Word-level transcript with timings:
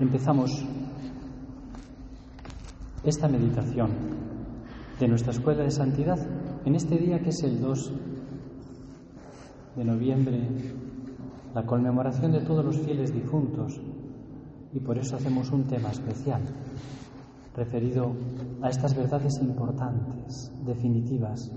Empezamos 0.00 0.66
esta 3.04 3.28
meditación 3.28 3.90
de 4.98 5.08
nuestra 5.08 5.32
escuela 5.32 5.62
de 5.62 5.70
santidad 5.70 6.18
en 6.64 6.74
este 6.74 6.96
día 6.96 7.20
que 7.20 7.28
es 7.28 7.42
el 7.42 7.60
2 7.60 7.92
de 9.76 9.84
noviembre, 9.84 10.48
la 11.54 11.66
conmemoración 11.66 12.32
de 12.32 12.40
todos 12.40 12.64
los 12.64 12.78
fieles 12.78 13.12
difuntos, 13.12 13.78
y 14.72 14.80
por 14.80 14.96
eso 14.96 15.16
hacemos 15.16 15.52
un 15.52 15.64
tema 15.64 15.90
especial 15.90 16.40
referido 17.54 18.14
a 18.62 18.70
estas 18.70 18.96
verdades 18.96 19.38
importantes, 19.42 20.50
definitivas, 20.64 21.52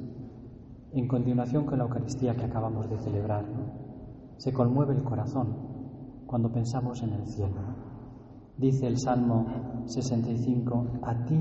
en 0.91 1.07
continuación 1.07 1.65
con 1.65 1.77
la 1.77 1.85
Eucaristía 1.85 2.35
que 2.35 2.43
acabamos 2.43 2.89
de 2.89 2.97
celebrar. 2.97 3.45
Se 4.35 4.51
conmueve 4.51 4.95
el 4.95 5.03
corazón 5.03 5.55
cuando 6.25 6.51
pensamos 6.51 7.01
en 7.03 7.13
el 7.13 7.25
cielo. 7.25 7.82
Dice 8.57 8.85
el 8.85 8.97
Salmo 8.97 9.47
65, 9.85 10.87
a 11.01 11.25
ti 11.25 11.39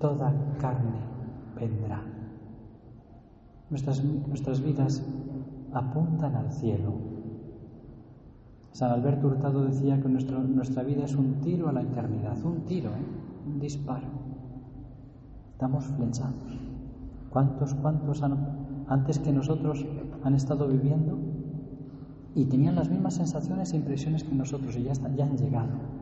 toda 0.00 0.32
carne 0.58 1.00
vendrá. 1.58 2.02
Nuestras, 3.70 4.04
nuestras 4.04 4.62
vidas 4.62 5.04
apuntan 5.72 6.36
al 6.36 6.52
cielo. 6.52 6.92
San 8.70 8.92
Alberto 8.92 9.26
Hurtado 9.26 9.64
decía 9.64 10.00
que 10.00 10.08
nuestra 10.08 10.82
vida 10.84 11.04
es 11.04 11.16
un 11.16 11.40
tiro 11.40 11.68
a 11.68 11.72
la 11.72 11.82
eternidad, 11.82 12.36
un 12.44 12.64
tiro, 12.66 12.90
¿eh? 12.90 13.06
un 13.46 13.58
disparo. 13.58 14.06
Estamos 15.52 15.86
flechados. 15.86 16.60
¿Cuántos, 17.30 17.74
cuántos 17.74 18.22
antes 18.86 19.18
que 19.18 19.32
nosotros 19.32 19.84
han 20.22 20.34
estado 20.34 20.68
viviendo 20.68 21.18
y 22.34 22.44
tenían 22.44 22.76
las 22.76 22.90
mismas 22.90 23.14
sensaciones 23.14 23.72
e 23.72 23.76
impresiones 23.76 24.22
que 24.22 24.34
nosotros 24.34 24.76
y 24.76 24.84
ya, 24.84 24.92
ya 24.92 25.24
han 25.24 25.36
llegado? 25.36 25.95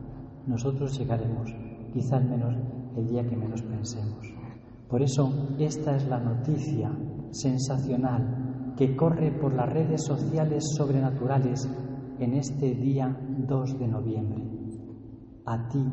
Nosotros 0.47 0.97
llegaremos, 0.97 1.53
quizá 1.91 2.17
al 2.17 2.29
menos 2.29 2.55
el 2.95 3.07
día 3.07 3.27
que 3.27 3.35
menos 3.35 3.61
pensemos. 3.63 4.25
Por 4.87 5.01
eso, 5.01 5.31
esta 5.57 5.95
es 5.95 6.07
la 6.07 6.19
noticia 6.19 6.91
sensacional 7.31 8.73
que 8.77 8.95
corre 8.95 9.31
por 9.31 9.53
las 9.53 9.71
redes 9.71 10.03
sociales 10.05 10.63
sobrenaturales 10.77 11.67
en 12.19 12.33
este 12.33 12.75
día 12.75 13.17
2 13.47 13.79
de 13.79 13.87
noviembre. 13.87 14.43
A 15.45 15.67
ti 15.67 15.83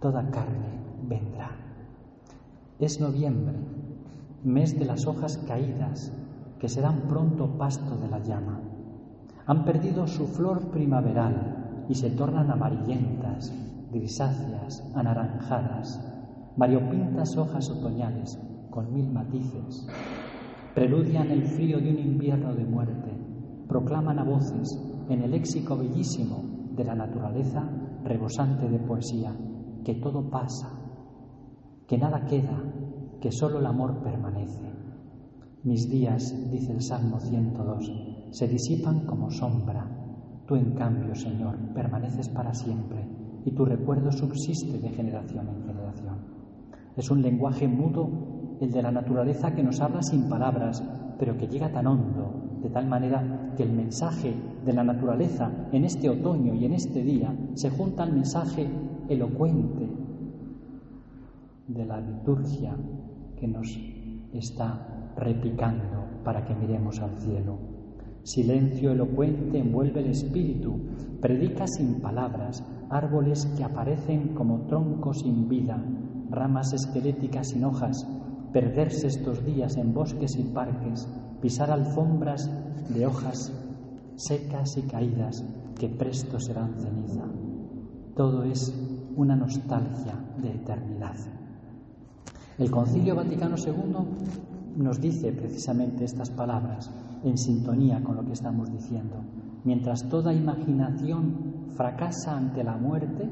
toda 0.00 0.30
carne 0.30 0.80
vendrá. 1.06 1.56
Es 2.78 3.00
noviembre, 3.00 3.58
mes 4.42 4.78
de 4.78 4.84
las 4.84 5.06
hojas 5.06 5.38
caídas, 5.46 6.12
que 6.58 6.68
serán 6.68 7.02
pronto 7.08 7.56
pasto 7.56 7.96
de 7.96 8.08
la 8.08 8.18
llama. 8.18 8.60
Han 9.46 9.64
perdido 9.64 10.06
su 10.06 10.26
flor 10.26 10.70
primaveral 10.70 11.59
y 11.90 11.94
se 11.96 12.10
tornan 12.10 12.48
amarillentas, 12.48 13.52
grisáceas, 13.90 14.88
anaranjadas, 14.94 16.00
variopintas 16.56 17.36
hojas 17.36 17.68
otoñales 17.68 18.38
con 18.70 18.94
mil 18.94 19.10
matices. 19.10 19.88
Preludian 20.72 21.32
el 21.32 21.42
frío 21.42 21.80
de 21.80 21.90
un 21.90 21.98
invierno 21.98 22.54
de 22.54 22.64
muerte, 22.64 23.10
proclaman 23.66 24.20
a 24.20 24.22
voces 24.22 24.68
en 25.08 25.22
el 25.22 25.32
léxico 25.32 25.76
bellísimo 25.76 26.44
de 26.76 26.84
la 26.84 26.94
naturaleza 26.94 27.68
rebosante 28.04 28.68
de 28.68 28.78
poesía 28.78 29.34
que 29.84 29.96
todo 29.96 30.30
pasa, 30.30 30.68
que 31.88 31.98
nada 31.98 32.24
queda, 32.24 32.62
que 33.20 33.32
solo 33.32 33.58
el 33.58 33.66
amor 33.66 34.00
permanece. 34.00 34.70
Mis 35.64 35.90
días, 35.90 36.32
dice 36.52 36.72
el 36.72 36.82
Salmo 36.82 37.18
102, 37.18 37.92
se 38.30 38.46
disipan 38.46 39.06
como 39.06 39.28
sombra. 39.28 39.89
Tú, 40.50 40.56
en 40.56 40.72
cambio, 40.72 41.14
Señor, 41.14 41.56
permaneces 41.74 42.28
para 42.28 42.52
siempre 42.52 43.06
y 43.44 43.52
tu 43.52 43.64
recuerdo 43.64 44.10
subsiste 44.10 44.80
de 44.80 44.88
generación 44.88 45.46
en 45.48 45.62
generación. 45.64 46.16
Es 46.96 47.08
un 47.08 47.22
lenguaje 47.22 47.68
mudo 47.68 48.56
el 48.60 48.72
de 48.72 48.82
la 48.82 48.90
naturaleza 48.90 49.54
que 49.54 49.62
nos 49.62 49.80
habla 49.80 50.02
sin 50.02 50.28
palabras, 50.28 50.82
pero 51.20 51.36
que 51.36 51.46
llega 51.46 51.70
tan 51.70 51.86
hondo, 51.86 52.58
de 52.64 52.68
tal 52.68 52.88
manera 52.88 53.52
que 53.56 53.62
el 53.62 53.70
mensaje 53.70 54.34
de 54.64 54.72
la 54.72 54.82
naturaleza 54.82 55.52
en 55.70 55.84
este 55.84 56.10
otoño 56.10 56.52
y 56.52 56.64
en 56.64 56.72
este 56.72 57.04
día 57.04 57.32
se 57.54 57.70
junta 57.70 58.02
al 58.02 58.12
mensaje 58.12 58.68
elocuente 59.08 59.88
de 61.68 61.84
la 61.84 62.00
liturgia 62.00 62.74
que 63.38 63.46
nos 63.46 63.68
está 64.32 65.12
replicando 65.16 66.06
para 66.24 66.44
que 66.44 66.56
miremos 66.56 66.98
al 66.98 67.16
cielo. 67.20 67.69
Silencio 68.22 68.92
elocuente 68.92 69.58
envuelve 69.58 70.00
el 70.00 70.10
espíritu, 70.10 70.78
predica 71.20 71.66
sin 71.66 72.00
palabras, 72.00 72.62
árboles 72.90 73.46
que 73.56 73.64
aparecen 73.64 74.34
como 74.34 74.66
troncos 74.66 75.20
sin 75.20 75.48
vida, 75.48 75.82
ramas 76.30 76.72
esqueléticas 76.72 77.48
sin 77.48 77.64
hojas, 77.64 78.06
perderse 78.52 79.06
estos 79.06 79.44
días 79.44 79.76
en 79.76 79.94
bosques 79.94 80.36
y 80.36 80.42
parques, 80.42 81.08
pisar 81.40 81.70
alfombras 81.70 82.50
de 82.92 83.06
hojas 83.06 83.52
secas 84.16 84.76
y 84.76 84.82
caídas 84.82 85.44
que 85.78 85.88
presto 85.88 86.38
serán 86.38 86.74
ceniza. 86.78 87.24
Todo 88.14 88.44
es 88.44 88.74
una 89.16 89.34
nostalgia 89.34 90.14
de 90.42 90.50
eternidad. 90.50 91.16
El 92.58 92.70
Concilio 92.70 93.14
Vaticano 93.14 93.56
II 93.56 93.96
nos 94.76 95.00
dice 95.00 95.32
precisamente 95.32 96.04
estas 96.04 96.28
palabras 96.30 96.90
en 97.24 97.36
sintonía 97.36 98.02
con 98.02 98.16
lo 98.16 98.24
que 98.24 98.32
estamos 98.32 98.70
diciendo. 98.70 99.16
Mientras 99.64 100.08
toda 100.08 100.32
imaginación 100.32 101.66
fracasa 101.76 102.36
ante 102.36 102.64
la 102.64 102.76
muerte, 102.76 103.28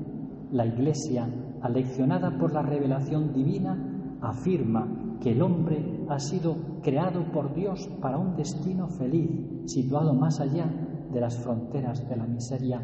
la 0.52 0.66
Iglesia, 0.66 1.28
aleccionada 1.62 2.36
por 2.38 2.52
la 2.52 2.62
revelación 2.62 3.32
divina, 3.32 4.18
afirma 4.20 5.16
que 5.20 5.32
el 5.32 5.42
hombre 5.42 6.04
ha 6.08 6.18
sido 6.18 6.56
creado 6.82 7.30
por 7.32 7.54
Dios 7.54 7.88
para 8.00 8.18
un 8.18 8.36
destino 8.36 8.88
feliz, 8.88 9.30
situado 9.66 10.14
más 10.14 10.40
allá 10.40 10.66
de 11.12 11.20
las 11.20 11.36
fronteras 11.38 12.08
de 12.08 12.16
la 12.16 12.26
miseria 12.26 12.80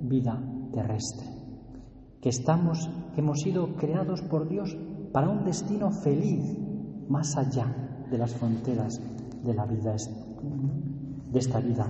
vida 0.00 0.40
terrestre. 0.72 1.26
Que 2.20 2.28
estamos, 2.28 2.88
que 3.14 3.20
hemos 3.20 3.40
sido 3.40 3.74
creados 3.76 4.22
por 4.22 4.48
Dios 4.48 4.76
para 5.12 5.28
un 5.28 5.44
destino 5.44 5.90
feliz, 5.90 6.56
más 7.08 7.36
allá 7.36 8.06
de 8.10 8.18
las 8.18 8.34
fronteras 8.34 9.00
de 9.44 9.54
la 9.54 9.66
vida 9.66 9.94
de 11.30 11.38
esta 11.38 11.60
vida 11.60 11.86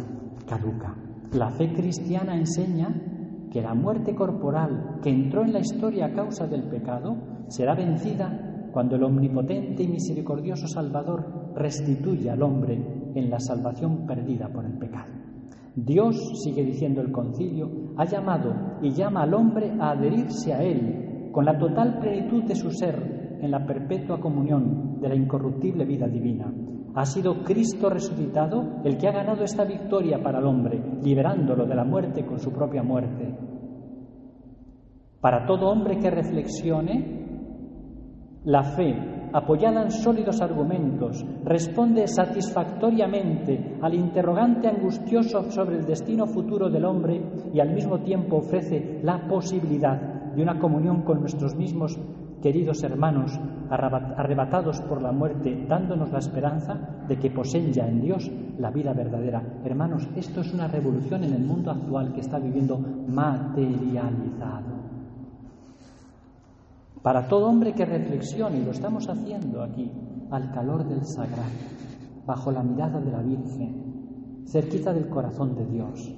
caduca. 0.47 0.95
La 1.33 1.51
fe 1.51 1.73
cristiana 1.73 2.37
enseña 2.37 2.95
que 3.51 3.63
la 3.63 3.75
muerte 3.75 4.15
corporal 4.15 4.99
que 5.03 5.11
entró 5.11 5.43
en 5.43 5.53
la 5.53 5.61
historia 5.61 6.07
a 6.07 6.13
causa 6.13 6.47
del 6.47 6.65
pecado 6.65 7.17
será 7.49 7.75
vencida 7.75 8.69
cuando 8.73 8.97
el 8.97 9.05
omnipotente 9.05 9.83
y 9.83 9.89
misericordioso 9.89 10.67
Salvador 10.67 11.53
restituye 11.55 12.31
al 12.31 12.43
hombre 12.43 13.11
en 13.15 13.31
la 13.31 13.39
salvación 13.39 14.07
perdida 14.07 14.49
por 14.49 14.65
el 14.65 14.79
pecado. 14.79 15.13
Dios, 15.75 16.43
sigue 16.43 16.65
diciendo 16.65 17.01
el 17.01 17.13
concilio, 17.13 17.71
ha 17.97 18.05
llamado 18.05 18.79
y 18.83 18.91
llama 18.91 19.23
al 19.23 19.35
hombre 19.35 19.73
a 19.81 19.91
adherirse 19.91 20.53
a 20.53 20.63
Él 20.63 21.31
con 21.33 21.45
la 21.45 21.59
total 21.59 21.99
plenitud 21.99 22.45
de 22.45 22.55
su 22.55 22.71
ser 22.71 23.39
en 23.41 23.51
la 23.51 23.65
perpetua 23.67 24.21
comunión 24.21 25.01
de 25.01 25.09
la 25.09 25.15
incorruptible 25.15 25.85
vida 25.85 26.07
divina. 26.07 26.53
Ha 26.95 27.05
sido 27.07 27.43
Cristo 27.43 27.89
resucitado 27.89 28.83
el 28.85 28.99
que 28.99 29.09
ha 29.09 29.13
ganado 29.13 29.45
esta 29.45 29.65
victoria 29.65 30.23
para 30.23 30.41
el 30.41 30.47
hombre, 30.47 30.81
liberándolo 31.03 31.65
de 31.65 31.75
la 31.75 31.85
muerte 31.85 32.27
con 32.27 32.39
su 32.39 32.53
propia 32.53 32.83
muerte. 32.83 33.35
Para 35.21 35.47
todo 35.47 35.69
hombre 35.69 35.99
que 35.99 36.11
reflexione, 36.11 37.23
la 38.45 38.63
fe 38.63 39.13
apoyada 39.33 39.83
en 39.83 39.91
sólidos 39.91 40.43
argumentos, 40.43 41.25
responde 41.45 42.07
satisfactoriamente 42.07 43.79
al 43.81 43.95
interrogante 43.95 44.69
angustioso 44.69 45.51
sobre 45.51 45.77
el 45.77 45.87
destino 45.87 46.27
futuro 46.27 46.69
del 46.69 46.85
hombre 46.85 47.23
y 47.55 47.61
al 47.61 47.73
mismo 47.73 48.01
tiempo 48.01 48.37
ofrece 48.37 49.01
la 49.03 49.27
posibilidad 49.27 50.35
de 50.35 50.43
una 50.43 50.59
comunión 50.59 51.03
con 51.03 51.21
nuestros 51.21 51.55
mismos 51.55 51.99
queridos 52.43 52.83
hermanos 52.83 53.39
arrebatados 53.71 54.81
por 54.83 55.01
la 55.01 55.13
muerte, 55.13 55.65
dándonos 55.67 56.11
la 56.13 56.19
esperanza 56.19 56.75
de 57.09 57.19
que 57.19 57.31
poseen 57.31 57.73
ya 57.73 57.87
en 57.87 58.03
Dios 58.03 58.31
la 58.59 58.71
vida 58.71 58.93
verdadera. 58.93 59.61
Hermanos, 59.65 60.09
esto 60.17 60.41
es 60.43 60.53
una 60.53 60.69
revolución 60.69 61.25
en 61.25 61.33
el 61.33 61.45
mundo 61.45 61.71
actual 61.71 62.13
que 62.13 62.21
está 62.21 62.39
viviendo 62.39 62.79
materializado. 63.09 64.83
Para 67.03 67.27
todo 67.27 67.49
hombre 67.49 67.73
que 67.73 67.87
reflexione, 67.87 68.59
y 68.59 68.65
lo 68.65 68.73
estamos 68.73 69.09
haciendo 69.09 69.63
aquí, 69.63 69.91
al 70.31 70.53
calor 70.53 70.85
del 70.85 71.05
sagrado, 71.05 71.51
bajo 72.27 72.53
la 72.53 72.63
mirada 72.63 73.01
de 73.01 73.11
la 73.11 73.23
Virgen, 73.23 74.45
cerquita 74.47 74.93
del 74.93 75.09
corazón 75.09 75.55
de 75.55 75.67
Dios. 75.67 76.15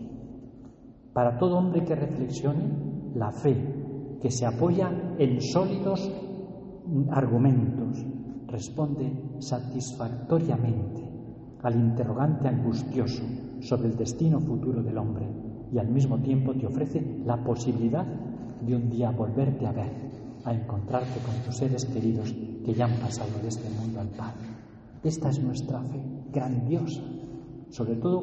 Para 1.12 1.38
todo 1.38 1.56
hombre 1.56 1.84
que 1.84 1.94
reflexione, 1.94 3.12
la 3.14 3.30
fe, 3.30 3.83
que 4.24 4.30
se 4.30 4.46
apoya 4.46 4.90
en 5.18 5.38
sólidos 5.38 6.10
argumentos, 7.10 8.02
responde 8.46 9.12
satisfactoriamente 9.38 11.06
al 11.62 11.76
interrogante 11.76 12.48
angustioso 12.48 13.22
sobre 13.60 13.88
el 13.88 13.98
destino 13.98 14.40
futuro 14.40 14.82
del 14.82 14.96
hombre 14.96 15.28
y 15.70 15.78
al 15.78 15.88
mismo 15.88 16.22
tiempo 16.22 16.54
te 16.54 16.66
ofrece 16.66 17.20
la 17.26 17.44
posibilidad 17.44 18.06
de 18.62 18.74
un 18.74 18.88
día 18.88 19.10
volverte 19.10 19.66
a 19.66 19.72
ver, 19.72 19.92
a 20.42 20.54
encontrarte 20.54 21.20
con 21.20 21.44
tus 21.44 21.58
seres 21.58 21.84
queridos 21.84 22.32
que 22.32 22.72
ya 22.72 22.86
han 22.86 22.98
pasado 23.00 23.38
de 23.42 23.48
este 23.48 23.68
mundo 23.78 24.00
al 24.00 24.08
Padre. 24.08 24.48
Esta 25.02 25.28
es 25.28 25.38
nuestra 25.44 25.82
fe, 25.82 26.02
grandiosa, 26.32 27.02
sobre 27.68 27.96
todo 27.96 28.22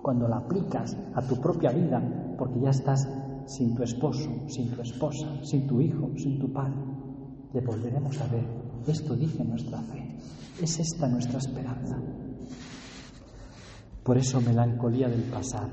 cuando 0.00 0.28
la 0.28 0.36
aplicas 0.36 0.96
a 1.14 1.22
tu 1.22 1.40
propia 1.40 1.72
vida, 1.72 2.00
porque 2.38 2.60
ya 2.60 2.70
estás 2.70 3.08
sin 3.46 3.74
tu 3.74 3.82
esposo, 3.82 4.30
sin 4.48 4.70
tu 4.70 4.80
esposa, 4.80 5.26
sin 5.42 5.66
tu 5.66 5.80
hijo, 5.80 6.10
sin 6.16 6.38
tu 6.38 6.52
padre. 6.52 6.80
Le 7.52 7.60
volveremos 7.60 8.20
a 8.20 8.26
ver. 8.28 8.46
Esto 8.86 9.14
dice 9.16 9.44
nuestra 9.44 9.80
fe. 9.80 10.18
Es 10.60 10.78
esta 10.78 11.08
nuestra 11.08 11.38
esperanza. 11.38 11.98
Por 14.02 14.18
eso 14.18 14.40
melancolía 14.40 15.08
del 15.08 15.22
pasado, 15.22 15.70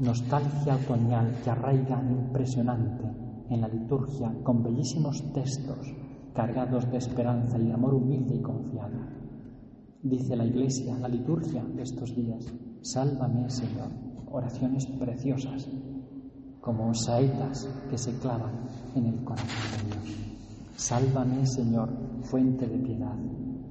nostalgia 0.00 0.76
otoñal 0.76 1.40
que 1.42 1.50
arraiga 1.50 2.02
impresionante 2.02 3.04
en 3.48 3.60
la 3.60 3.68
liturgia 3.68 4.30
con 4.42 4.62
bellísimos 4.62 5.32
textos 5.32 5.94
cargados 6.34 6.90
de 6.90 6.98
esperanza 6.98 7.58
y 7.58 7.66
de 7.66 7.72
amor 7.72 7.94
humilde 7.94 8.34
y 8.34 8.42
confiado. 8.42 8.98
Dice 10.02 10.36
la 10.36 10.44
Iglesia, 10.44 10.98
la 10.98 11.08
liturgia 11.08 11.64
de 11.64 11.82
estos 11.82 12.14
días, 12.14 12.52
sálvame 12.82 13.48
Señor, 13.48 13.88
oraciones 14.30 14.86
preciosas 14.86 15.68
como 16.62 16.94
saetas 16.94 17.68
que 17.90 17.98
se 17.98 18.18
clavan 18.20 18.52
en 18.94 19.06
el 19.06 19.24
corazón 19.24 19.48
de 19.76 20.06
Dios. 20.06 20.18
Sálvame, 20.76 21.44
Señor, 21.44 21.90
fuente 22.22 22.66
de 22.66 22.78
piedad. 22.78 23.16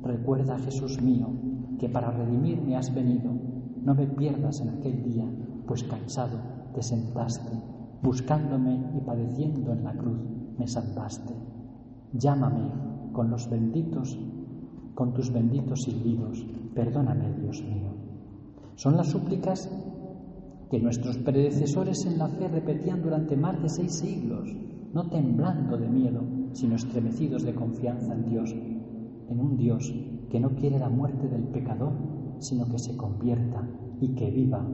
Recuerda, 0.04 0.60
Jesús 0.60 1.02
mío, 1.02 1.30
que 1.80 1.90
para 1.90 2.12
redimirme 2.12 2.76
has 2.76 2.94
venido. 2.94 3.32
No 3.82 3.96
me 3.96 4.06
pierdas 4.06 4.60
en 4.60 4.70
aquel 4.70 5.04
día, 5.04 5.26
pues 5.66 5.84
cansado 5.86 6.38
te 6.74 6.82
sentaste, 6.82 7.52
buscándome 8.02 8.92
y 8.96 9.02
padeciendo 9.02 9.72
en 9.72 9.84
la 9.84 9.94
cruz 9.94 10.20
me 10.58 10.68
salvaste. 10.68 11.34
Llámame 12.14 12.72
con 13.14 13.30
los 13.30 13.50
benditos, 13.50 14.18
con 14.96 15.14
tus 15.14 15.32
benditos 15.32 15.84
silbidos, 15.84 16.46
perdóname, 16.76 17.34
Dios 17.40 17.64
mío. 17.64 17.94
Son 18.76 18.98
las 18.98 19.08
súplicas 19.08 19.70
que 20.72 20.80
nuestros 20.80 21.18
predecesores 21.18 22.06
en 22.06 22.18
la 22.18 22.30
fe 22.30 22.48
repetían 22.48 23.02
durante 23.02 23.36
más 23.36 23.62
de 23.62 23.68
seis 23.68 23.92
siglos, 23.92 24.48
no 24.94 25.10
temblando 25.10 25.78
de 25.78 25.90
miedo, 25.90 26.22
sino 26.54 26.78
estremecidos 26.78 27.44
de 27.44 27.54
confianza 27.54 28.14
en 28.14 28.24
Dios, 28.30 28.54
en 28.54 29.38
un 29.38 29.58
Dios 29.58 29.94
que 30.30 30.40
no 30.40 30.56
quiere 30.56 30.80
la 30.80 30.88
muerte 30.88 31.28
del 31.28 31.44
pecador, 31.50 31.92
sino 32.40 32.70
que 32.70 32.80
se 32.80 32.96
convierta 32.96 33.68
y 34.00 34.16
que 34.16 34.32
viva. 34.32 34.66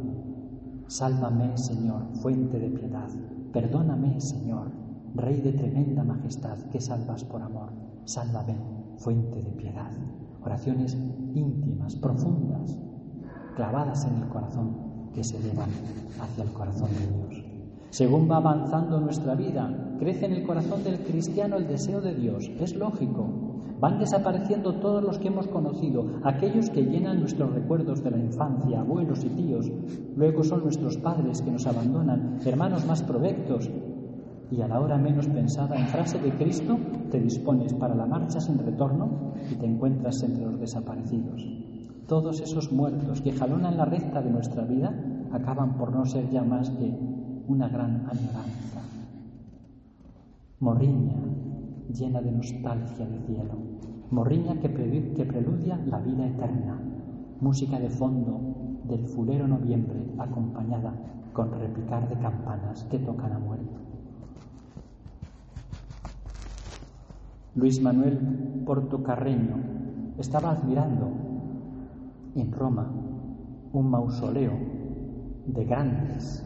Sálvame, 0.85 1.57
Señor, 1.57 2.13
fuente 2.21 2.59
de 2.59 2.69
piedad. 2.69 3.09
Perdóname, 3.51 4.21
Señor, 4.21 4.71
Rey 5.15 5.41
de 5.41 5.53
tremenda 5.53 6.03
majestad, 6.03 6.59
que 6.69 6.79
salvas 6.79 7.23
por 7.23 7.41
amor. 7.41 7.71
Sálvame, 8.03 8.55
fuente 8.97 9.41
de 9.41 9.51
piedad. 9.53 9.91
Oraciones 10.43 10.95
íntimas, 11.33 11.95
profundas, 11.95 12.77
clavadas 13.55 14.05
en 14.05 14.21
el 14.21 14.27
corazón 14.29 14.86
que 15.13 15.23
se 15.23 15.37
elevan 15.37 15.69
hacia 16.19 16.43
el 16.43 16.51
corazón 16.51 16.89
de 16.89 17.07
Dios. 17.07 17.45
Según 17.89 18.29
va 18.29 18.37
avanzando 18.37 18.99
nuestra 18.99 19.33
vida, 19.35 19.95
crece 19.97 20.25
en 20.25 20.33
el 20.33 20.43
corazón 20.43 20.83
del 20.83 20.99
cristiano 20.99 21.55
el 21.55 21.67
deseo 21.67 22.01
de 22.01 22.13
Dios. 22.13 22.49
Es 22.59 22.75
lógico. 22.75 23.27
Van 23.79 23.99
desapareciendo 23.99 24.75
todos 24.75 25.03
los 25.03 25.19
que 25.19 25.27
hemos 25.27 25.47
conocido, 25.47 26.05
aquellos 26.23 26.69
que 26.69 26.83
llenan 26.83 27.19
nuestros 27.19 27.53
recuerdos 27.53 28.03
de 28.03 28.11
la 28.11 28.17
infancia, 28.17 28.81
abuelos 28.81 29.23
y 29.23 29.29
tíos. 29.29 29.71
Luego 30.15 30.43
son 30.43 30.63
nuestros 30.63 30.97
padres 30.97 31.41
que 31.41 31.51
nos 31.51 31.65
abandonan, 31.67 32.39
hermanos 32.45 32.85
más 32.85 33.03
provectos. 33.03 33.69
Y 34.49 34.61
a 34.61 34.67
la 34.67 34.79
hora 34.79 34.97
menos 34.97 35.27
pensada, 35.27 35.77
en 35.77 35.87
frase 35.87 36.19
de 36.19 36.31
Cristo, 36.31 36.77
te 37.11 37.19
dispones 37.19 37.73
para 37.73 37.95
la 37.95 38.05
marcha 38.05 38.39
sin 38.39 38.57
retorno 38.57 39.33
y 39.51 39.55
te 39.55 39.65
encuentras 39.65 40.23
entre 40.23 40.45
los 40.45 40.59
desaparecidos. 40.59 41.45
Todos 42.07 42.39
esos 42.39 42.71
muertos 42.71 43.21
que 43.21 43.33
jalonan 43.33 43.75
la 43.75 43.83
recta 43.83 44.21
de 44.21 44.31
nuestra 44.31 44.63
vida 44.63 44.93
acaban 45.33 45.73
por 45.77 45.91
no 45.91 46.05
ser 46.05 46.29
ya 46.29 46.41
más 46.41 46.69
que 46.69 46.97
una 47.47 47.67
gran 47.67 48.07
añoranza. 48.09 48.81
Morriña 50.61 51.17
llena 51.93 52.21
de 52.21 52.31
nostalgia 52.31 53.05
de 53.05 53.19
cielo, 53.25 53.55
morriña 54.09 54.55
que, 54.61 54.69
preludia 54.69 55.77
la 55.85 55.99
vida 55.99 56.27
eterna, 56.27 56.79
música 57.41 57.77
de 57.77 57.89
fondo 57.89 58.39
del 58.85 59.05
fulero 59.05 59.45
noviembre 59.45 60.07
acompañada 60.17 60.93
con 61.33 61.51
repicar 61.51 62.07
de 62.07 62.15
campanas 62.15 62.85
que 62.85 62.99
tocan 62.99 63.33
a 63.33 63.39
muerto. 63.39 63.79
Luis 67.55 67.81
Manuel 67.81 68.63
Portocarreño 68.65 69.57
estaba 70.17 70.51
admirando 70.51 71.26
en 72.41 72.51
Roma 72.51 72.91
un 73.73 73.89
mausoleo 73.89 74.53
de 75.45 75.65
grandes 75.65 76.45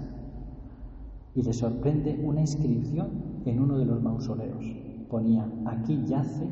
y 1.36 1.44
le 1.44 1.54
sorprende 1.54 2.20
una 2.24 2.42
inscripción 2.42 3.42
en 3.46 3.60
uno 3.60 3.78
de 3.78 3.86
los 3.86 4.02
mausoleos. 4.02 4.66
Ponía, 5.10 5.48
aquí 5.66 6.04
yace 6.06 6.48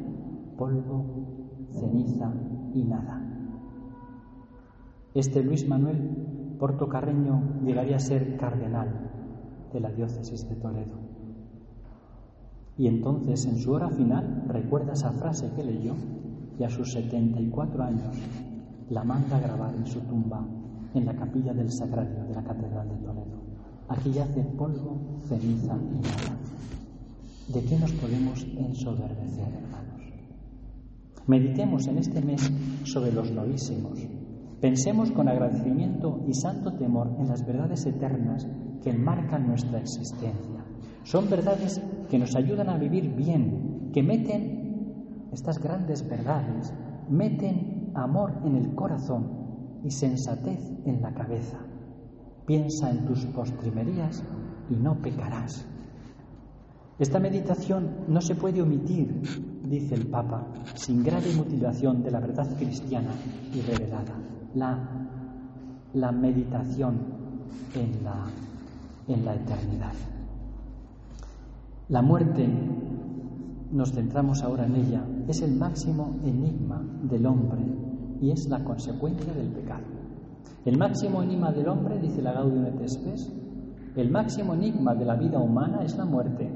polvo, 0.57 1.06
ceniza 1.71 2.33
y 2.74 2.83
nada. 2.83 3.21
Este 5.13 5.44
Luis 5.44 5.68
Manuel 5.68 6.56
Portocarreño 6.59 7.62
llegaría 7.63 7.95
a 7.95 8.00
ser 8.00 8.38
cardenal 8.38 9.12
de 9.71 9.80
la 9.80 9.92
diócesis 9.92 10.47
de 10.50 10.56
Toledo. 10.56 10.97
Y 12.77 12.88
entonces, 12.88 13.45
en 13.45 13.57
su 13.57 13.71
hora 13.71 13.89
final, 13.89 14.45
recuerda 14.47 14.94
esa 14.94 15.12
frase 15.12 15.51
que 15.56 15.63
leyó 15.63 15.95
y 16.57 16.63
a 16.63 16.69
sus 16.69 16.92
74 16.94 17.83
años 17.83 18.15
la 18.89 19.03
manda 19.03 19.39
grabar 19.39 19.74
en 19.75 19.86
su 19.86 20.00
tumba 20.01 20.45
en 20.94 21.06
la 21.06 21.13
capilla 21.13 21.53
del 21.53 21.71
Sagrario 21.71 22.24
de 22.25 22.33
la 22.33 22.44
Catedral 22.44 22.89
de 22.89 22.95
Toledo. 22.95 23.39
Aquí 23.88 24.12
yace 24.12 24.41
polvo, 24.57 25.19
ceniza 25.27 25.75
y 25.75 25.95
nada. 25.95 26.38
¿De 27.53 27.63
qué 27.63 27.77
nos 27.80 27.91
podemos 27.94 28.44
ensoberbecer, 28.57 29.47
hermanos? 29.47 30.01
Meditemos 31.27 31.88
en 31.88 31.97
este 32.00 32.21
mes 32.21 32.51
sobre 32.83 33.12
los 33.12 33.31
novísimos. 33.31 34.00
Pensemos 34.59 35.12
con 35.12 35.27
agradecimiento 35.27 36.24
y 36.27 36.33
santo 36.33 36.74
temor 36.74 37.15
en 37.19 37.27
las 37.27 37.45
verdades 37.45 37.85
eternas 37.85 38.47
que 38.83 38.89
enmarcan 38.89 39.47
nuestra 39.47 39.80
existencia. 39.80 40.66
Son 41.04 41.30
verdades 41.30 41.81
que 42.09 42.19
nos 42.19 42.35
ayudan 42.35 42.69
a 42.69 42.78
vivir 42.78 43.16
bien, 43.16 43.92
que 43.94 44.04
meten 44.04 45.30
estas 45.31 45.59
grandes 45.59 46.07
verdades, 46.07 46.73
meten 47.09 47.79
amor 48.03 48.33
en 48.44 48.56
el 48.56 48.73
corazón 48.75 49.39
y 49.83 49.91
sensatez 49.91 50.59
en 50.85 51.01
la 51.01 51.13
cabeza. 51.13 51.57
Piensa 52.45 52.89
en 52.89 53.06
tus 53.06 53.25
postrimerías 53.27 54.23
y 54.69 54.75
no 54.75 54.95
pecarás. 54.95 55.65
Esta 56.97 57.19
meditación 57.19 58.06
no 58.07 58.19
se 58.19 58.35
puede 58.35 58.61
omitir, 58.61 59.21
dice 59.63 59.95
el 59.95 60.07
Papa, 60.07 60.47
sin 60.75 61.03
grave 61.03 61.33
mutilación 61.35 62.03
de 62.03 62.11
la 62.11 62.19
verdad 62.19 62.47
cristiana 62.57 63.11
y 63.53 63.61
revelada. 63.61 64.15
La, 64.56 64.77
la 65.94 66.11
meditación 66.11 66.97
en 67.75 68.03
la, 68.03 68.25
en 69.07 69.23
la 69.23 69.35
eternidad. 69.35 69.94
La 71.87 72.01
muerte 72.01 72.47
nos 73.71 73.94
centramos 73.94 74.44
ahora 74.44 74.65
en 74.65 74.75
ella, 74.75 75.06
es 75.27 75.41
el 75.41 75.56
máximo 75.56 76.19
enigma 76.25 76.81
del 77.03 77.25
hombre 77.25 77.89
y 78.21 78.31
es 78.31 78.47
la 78.49 78.64
consecuencia 78.64 79.33
del 79.33 79.49
pecado. 79.49 79.85
El 80.66 80.78
máximo 80.78 81.23
enigma 81.23 81.52
del 81.52 81.68
hombre, 81.68 81.99
dice 81.99 82.21
la 82.21 82.33
Gaudium 82.33 82.66
et 82.66 82.88
Spes, 82.88 83.31
el 83.95 84.11
máximo 84.11 84.54
enigma 84.54 84.94
de 84.95 85.06
la 85.06 85.16
vida 85.16 85.40
humana 85.40 85.83
es 85.83 85.97
la 85.97 86.06
muerte. 86.06 86.49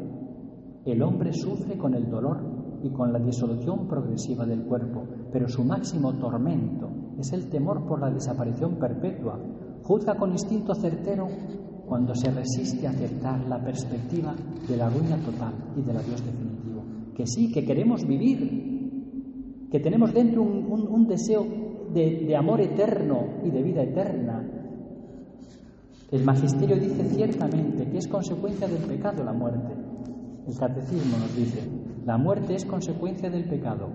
El 0.86 1.01
hombre 1.01 1.34
sufre 1.34 1.77
con 1.77 1.93
el 1.93 2.10
dolor 2.10 2.79
y 2.84 2.89
con 2.89 3.13
la 3.13 3.20
disolución 3.20 3.88
progresiva 3.88 4.46
del 4.46 4.63
cuerpo, 4.63 5.03
pero 5.32 5.48
su 5.48 5.63
máximo 5.63 6.13
tormento 6.13 6.89
es 7.17 7.32
el 7.32 7.50
temor 7.50 7.86
por 7.86 8.01
la 8.01 8.12
desaparición 8.12 8.75
perpetua. 8.75 9.39
Juzga 9.84 10.15
con 10.15 10.32
instinto 10.32 10.74
certero 10.75 11.27
cuando 11.88 12.13
se 12.13 12.32
resiste 12.32 12.88
a 12.88 12.91
aceptar 12.91 13.48
la 13.48 13.63
perspectiva 13.63 14.36
de 14.67 14.77
la 14.77 14.89
ruina 14.89 15.17
total 15.17 15.53
y 15.77 15.82
del 15.82 15.98
adiós 15.98 16.24
definitivo 16.25 16.63
que 17.13 17.27
sí, 17.27 17.51
que 17.51 17.63
queremos 17.63 18.05
vivir, 18.05 18.73
que 19.74 19.80
tenemos 19.80 20.13
dentro 20.13 20.44
un, 20.44 21.08
deseo 21.08 21.44
de, 21.92 22.25
de 22.27 22.36
amor 22.38 22.62
eterno 22.62 23.39
y 23.44 23.50
de 23.50 23.63
vida 23.63 23.82
eterna. 23.82 24.48
El 26.12 26.24
magisterio 26.24 26.75
dice 26.75 27.03
ciertamente 27.06 27.89
que 27.89 27.98
es 27.98 28.08
consecuencia 28.08 28.68
del 28.68 28.84
pecado 28.84 29.24
la 29.24 29.34
muerte. 29.34 29.74
El 30.46 30.56
catecismo 30.60 31.18
nos 31.18 31.36
dice, 31.36 31.68
la 32.06 32.20
muerte 32.20 32.53
es 32.53 32.65
consecuencia 32.65 33.32
del 33.32 33.46
pecado. 33.46 33.89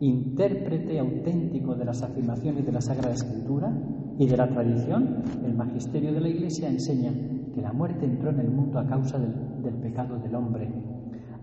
Intérprete 0.00 0.98
auténtico 0.98 1.74
de 1.74 1.86
las 1.86 2.02
afirmaciones 2.02 2.66
de 2.66 2.72
la 2.72 2.82
Sagrada 2.82 3.14
Escritura 3.14 3.72
y 4.18 4.26
de 4.26 4.36
la 4.36 4.50
tradición, 4.50 5.22
el 5.42 5.54
magisterio 5.54 6.12
de 6.12 6.20
la 6.20 6.28
Iglesia 6.28 6.68
enseña 6.68 7.14
que 7.54 7.62
la 7.62 7.72
muerte 7.72 8.04
entró 8.04 8.28
en 8.28 8.40
el 8.40 8.50
mundo 8.50 8.78
a 8.78 8.86
causa 8.86 9.18
del, 9.18 9.62
del 9.62 9.74
pecado 9.76 10.18
del 10.18 10.34
hombre. 10.34 10.97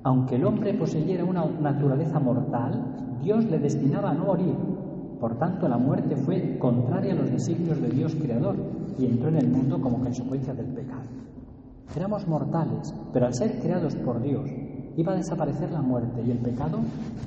Aunque 0.06 0.36
el 0.36 0.46
hombre 0.46 0.72
poseyera 0.76 1.26
una 1.26 1.46
naturaleza 1.46 2.20
mortal, 2.20 3.20
Dios 3.24 3.44
le 3.46 3.58
destinaba 3.58 4.12
a 4.12 4.14
no 4.14 4.26
morir. 4.26 4.56
Por 5.20 5.36
tanto, 5.40 5.68
la 5.68 5.80
muerte 5.80 6.16
fue 6.16 6.60
contraria 6.60 7.14
a 7.14 7.16
los 7.16 7.32
designios 7.32 7.82
de 7.82 7.90
Dios 7.90 8.14
creador 8.14 8.56
y 9.00 9.08
entró 9.08 9.30
en 9.30 9.38
el 9.38 9.50
mundo 9.50 9.82
como 9.82 10.00
consecuencia 10.00 10.54
del 10.54 10.68
pecado. 10.68 11.02
Éramos 11.96 12.28
mortales, 12.28 12.94
pero 13.12 13.26
al 13.26 13.34
ser 13.34 13.60
creados 13.60 13.96
por 13.96 14.22
Dios, 14.22 14.48
iba 14.96 15.14
a 15.14 15.16
desaparecer 15.16 15.72
la 15.72 15.82
muerte 15.82 16.22
y 16.24 16.30
el 16.30 16.38
pecado 16.38 16.78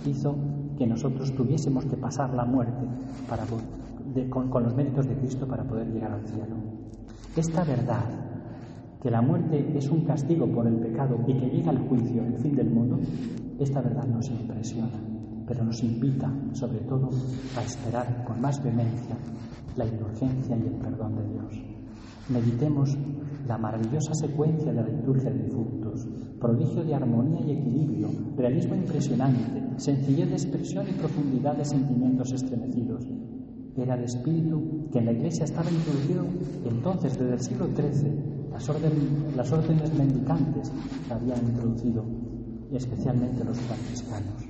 hizo 0.07 0.37
que 0.77 0.87
nosotros 0.87 1.35
tuviésemos 1.35 1.85
que 1.85 1.97
pasar 1.97 2.33
la 2.33 2.45
muerte 2.45 2.87
para, 3.29 3.43
con, 4.31 4.51
con 4.51 4.63
los 4.63 4.77
méritos 4.77 5.05
de 5.09 5.17
Cristo 5.17 5.49
para 5.49 5.65
poder 5.65 5.89
llegar 5.89 6.13
al 6.13 6.25
cielo. 6.29 6.55
Esta 7.35 7.65
verdad, 7.65 8.28
que 9.03 9.11
la 9.11 9.23
muerte 9.23 9.77
es 9.77 9.91
un 9.91 10.05
castigo 10.05 10.47
por 10.47 10.67
el 10.67 10.77
pecado 10.77 11.19
y 11.27 11.35
que 11.35 11.49
llega 11.49 11.71
al 11.71 11.89
juicio, 11.89 12.25
el 12.25 12.39
fin 12.39 12.57
del 12.57 12.71
mundo, 12.71 12.99
esta 13.59 13.81
verdad 13.81 14.07
nos 14.07 14.29
impresiona, 14.31 14.99
pero 15.47 15.65
nos 15.65 15.83
invita 15.83 16.33
sobre 16.53 16.81
todo 16.81 17.11
a 17.57 17.63
esperar 17.63 18.25
con 18.25 18.41
más 18.41 18.63
vehemencia 18.63 19.17
la 19.77 19.87
indulgencia 19.87 20.57
y 20.57 20.67
el 20.67 20.75
perdón 20.75 21.15
de 21.17 21.29
Dios. 21.29 21.63
Meditemos 22.29 22.99
la 23.47 23.57
maravillosa 23.57 24.13
secuencia 24.15 24.73
de 24.73 24.83
la 24.83 24.89
liturgia 24.89 25.31
de 25.31 25.45
difuntos, 25.45 26.07
prodigio 26.39 26.85
de 26.85 26.95
armonía 26.95 27.41
y 27.41 27.53
equilibrio, 27.53 28.09
realismo 28.37 28.75
impresionante, 28.75 29.63
sencillez 29.77 30.29
de 30.29 30.35
expresión 30.35 30.87
y 30.89 30.93
profundidad 30.93 31.57
de 31.57 31.65
sentimientos 31.65 32.33
estremecidos. 32.33 33.07
Era 33.77 33.95
el 33.95 34.05
espíritu 34.05 34.89
que 34.93 34.99
en 34.99 35.07
la 35.07 35.13
Iglesia 35.13 35.45
estaba 35.45 35.71
introducido 35.71 36.25
entonces, 36.69 37.19
desde 37.19 37.33
el 37.33 37.41
siglo 37.41 37.67
XIII. 37.69 38.28
Las, 38.59 39.53
órdenes, 39.53 39.95
mendicantes 39.97 40.73
la 41.09 41.15
habían 41.15 41.39
introducido, 41.47 42.05
y 42.73 42.75
especialmente 42.75 43.45
los 43.45 43.57
franciscanos. 43.57 44.45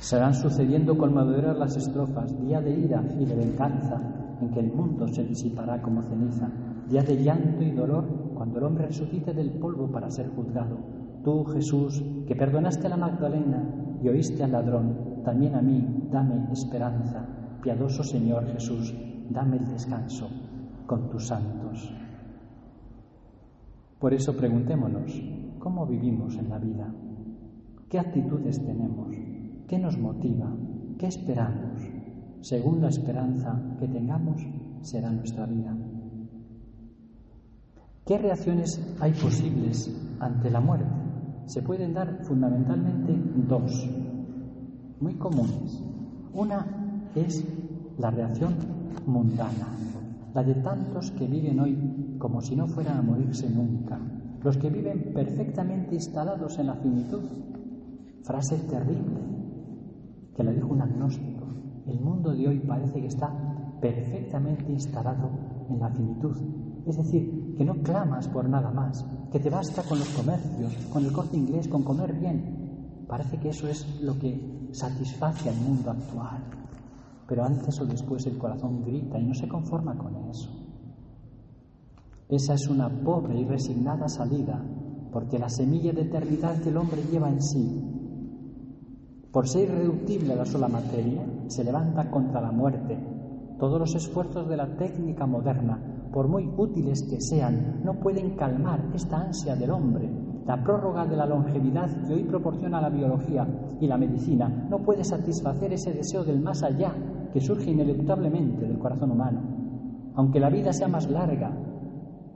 Serán 0.00 0.34
sucediendo 0.34 0.96
con 0.96 1.12
maduras 1.12 1.58
las 1.58 1.76
estrofas, 1.76 2.34
día 2.40 2.62
de 2.62 2.70
ira 2.70 3.04
y 3.20 3.26
de 3.26 3.34
venganza, 3.34 4.00
en 4.40 4.50
que 4.50 4.60
el 4.60 4.72
mundo 4.72 5.06
se 5.08 5.24
disipará 5.24 5.82
como 5.82 6.00
ceniza, 6.04 6.50
día 6.88 7.02
de 7.02 7.22
llanto 7.22 7.62
y 7.62 7.70
dolor, 7.70 8.32
cuando 8.34 8.60
el 8.60 8.64
hombre 8.64 8.86
resucite 8.86 9.34
del 9.34 9.58
polvo 9.58 9.92
para 9.92 10.10
ser 10.10 10.30
juzgado. 10.30 10.78
Tú, 11.22 11.44
Jesús, 11.44 12.02
que 12.26 12.34
perdonaste 12.34 12.86
a 12.86 12.90
la 12.90 12.96
Magdalena 12.96 13.98
y 14.02 14.08
oíste 14.08 14.42
al 14.42 14.52
ladrón, 14.52 15.22
también 15.22 15.54
a 15.54 15.60
mí 15.60 16.08
dame 16.10 16.50
esperanza. 16.50 17.26
Piadoso 17.60 18.02
Señor 18.02 18.46
Jesús, 18.54 18.94
dame 19.28 19.58
el 19.58 19.66
descanso 19.66 20.30
con 20.86 21.10
tus 21.10 21.26
santos. 21.26 21.92
Por 24.04 24.12
eso 24.12 24.36
preguntémonos, 24.36 25.18
¿cómo 25.58 25.86
vivimos 25.86 26.36
en 26.36 26.50
la 26.50 26.58
vida? 26.58 26.94
¿Qué 27.88 27.98
actitudes 27.98 28.62
tenemos? 28.62 29.16
¿Qué 29.66 29.78
nos 29.78 29.96
motiva? 29.96 30.54
¿Qué 30.98 31.06
esperamos? 31.06 31.80
Según 32.42 32.82
la 32.82 32.88
esperanza 32.88 33.58
que 33.80 33.88
tengamos, 33.88 34.42
será 34.82 35.10
nuestra 35.10 35.46
vida. 35.46 35.74
¿Qué 38.04 38.18
reacciones 38.18 38.78
hay 39.00 39.12
posibles 39.12 39.90
ante 40.20 40.50
la 40.50 40.60
muerte? 40.60 40.84
Se 41.46 41.62
pueden 41.62 41.94
dar 41.94 42.24
fundamentalmente 42.24 43.16
dos, 43.48 43.88
muy 45.00 45.14
comunes. 45.14 45.82
Una 46.34 47.08
es 47.14 47.42
la 47.96 48.10
reacción 48.10 48.52
mundana, 49.06 49.68
la 50.34 50.42
de 50.42 50.56
tantos 50.56 51.12
que 51.12 51.28
viven 51.28 51.60
hoy 51.60 52.16
como 52.18 52.40
si 52.40 52.56
no 52.56 52.66
fueran 52.66 52.98
a 52.98 53.02
morirse 53.02 53.48
nunca, 53.48 54.00
los 54.42 54.58
que 54.58 54.68
viven 54.68 55.12
perfectamente 55.14 55.94
instalados 55.94 56.58
en 56.58 56.66
la 56.66 56.74
finitud. 56.74 57.22
Frase 58.22 58.56
terrible 58.68 59.20
que 60.34 60.42
le 60.42 60.54
dijo 60.54 60.72
un 60.72 60.82
agnóstico. 60.82 61.46
El 61.86 62.00
mundo 62.00 62.34
de 62.34 62.48
hoy 62.48 62.58
parece 62.60 63.00
que 63.00 63.06
está 63.06 63.32
perfectamente 63.80 64.72
instalado 64.72 65.30
en 65.70 65.78
la 65.78 65.90
finitud. 65.90 66.36
Es 66.84 66.96
decir, 66.96 67.54
que 67.56 67.64
no 67.64 67.74
clamas 67.82 68.26
por 68.28 68.48
nada 68.48 68.70
más, 68.72 69.06
que 69.30 69.38
te 69.38 69.50
basta 69.50 69.82
con 69.82 69.98
los 69.98 70.08
comercios, 70.08 70.74
con 70.92 71.04
el 71.04 71.12
corte 71.12 71.36
inglés, 71.36 71.68
con 71.68 71.84
comer 71.84 72.12
bien. 72.12 73.04
Parece 73.06 73.38
que 73.38 73.50
eso 73.50 73.68
es 73.68 74.00
lo 74.02 74.18
que 74.18 74.68
satisface 74.72 75.48
al 75.48 75.56
mundo 75.56 75.92
actual. 75.92 76.53
Pero 77.26 77.44
antes 77.44 77.80
o 77.80 77.86
después 77.86 78.26
el 78.26 78.38
corazón 78.38 78.82
grita 78.84 79.18
y 79.18 79.24
no 79.24 79.34
se 79.34 79.48
conforma 79.48 79.96
con 79.96 80.16
eso. 80.28 80.50
Esa 82.28 82.54
es 82.54 82.68
una 82.68 82.88
pobre 82.88 83.38
y 83.38 83.44
resignada 83.44 84.08
salida, 84.08 84.62
porque 85.12 85.38
la 85.38 85.48
semilla 85.48 85.92
de 85.92 86.02
eternidad 86.02 86.60
que 86.60 86.70
el 86.70 86.76
hombre 86.76 87.02
lleva 87.10 87.28
en 87.28 87.40
sí, 87.40 87.94
por 89.34 89.48
ser 89.48 89.68
irreductible 89.68 90.32
a 90.32 90.36
la 90.36 90.44
sola 90.44 90.68
materia, 90.68 91.26
se 91.48 91.64
levanta 91.64 92.08
contra 92.08 92.40
la 92.40 92.52
muerte. 92.52 92.96
Todos 93.58 93.80
los 93.80 93.92
esfuerzos 93.96 94.48
de 94.48 94.56
la 94.56 94.76
técnica 94.76 95.26
moderna, 95.26 95.76
por 96.12 96.28
muy 96.28 96.48
útiles 96.56 97.02
que 97.02 97.20
sean, 97.20 97.80
no 97.82 97.98
pueden 97.98 98.36
calmar 98.36 98.92
esta 98.94 99.22
ansia 99.22 99.56
del 99.56 99.72
hombre. 99.72 100.08
La 100.46 100.62
prórroga 100.62 101.06
de 101.06 101.16
la 101.16 101.24
longevidad 101.24 101.88
que 102.06 102.14
hoy 102.14 102.24
proporciona 102.24 102.80
la 102.80 102.90
biología 102.90 103.46
y 103.80 103.86
la 103.86 103.96
medicina 103.96 104.66
no 104.68 104.78
puede 104.80 105.02
satisfacer 105.02 105.72
ese 105.72 105.92
deseo 105.92 106.22
del 106.22 106.40
más 106.40 106.62
allá 106.62 106.94
que 107.32 107.40
surge 107.40 107.70
ineluctablemente 107.70 108.66
del 108.66 108.78
corazón 108.78 109.12
humano. 109.12 109.40
Aunque 110.16 110.38
la 110.38 110.50
vida 110.50 110.72
sea 110.72 110.86
más 110.86 111.10
larga, 111.10 111.50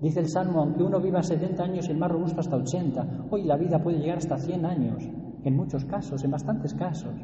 dice 0.01 0.21
el 0.21 0.29
Salmo, 0.29 0.61
aunque 0.61 0.83
uno 0.83 1.01
viva 1.01 1.23
70 1.23 1.63
años 1.63 1.89
y 1.89 1.93
el 1.93 1.99
más 1.99 2.11
robusto 2.11 2.41
hasta 2.41 2.57
80, 2.57 3.27
hoy 3.31 3.45
la 3.45 3.57
vida 3.57 3.83
puede 3.83 3.99
llegar 3.99 4.19
hasta 4.19 4.39
100 4.39 4.65
años, 4.65 5.09
en 5.45 5.57
muchos 5.57 5.85
casos, 5.85 6.25
en 6.25 6.31
bastantes 6.31 6.75
casos, 6.75 7.15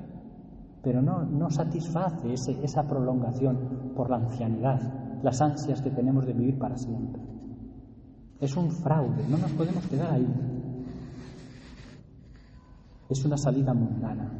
pero 0.83 1.00
no, 1.00 1.25
no 1.25 1.50
satisface 1.50 2.33
ese, 2.33 2.62
esa 2.62 2.87
prolongación 2.87 3.93
por 3.97 4.11
la 4.11 4.17
ancianidad, 4.17 4.81
las 5.23 5.41
ansias 5.41 5.81
que 5.81 5.91
tenemos 5.91 6.26
de 6.26 6.35
vivir 6.35 6.59
para 6.59 6.76
siempre. 6.76 7.23
Es 8.38 8.55
un 8.57 8.71
fraude, 8.71 9.26
no 9.29 9.38
nos 9.38 9.50
podemos 9.53 9.87
quedar 9.87 10.12
ahí. 10.12 10.26
Es 13.08 13.25
una 13.25 13.37
salida 13.37 13.75
mundana. 13.75 14.32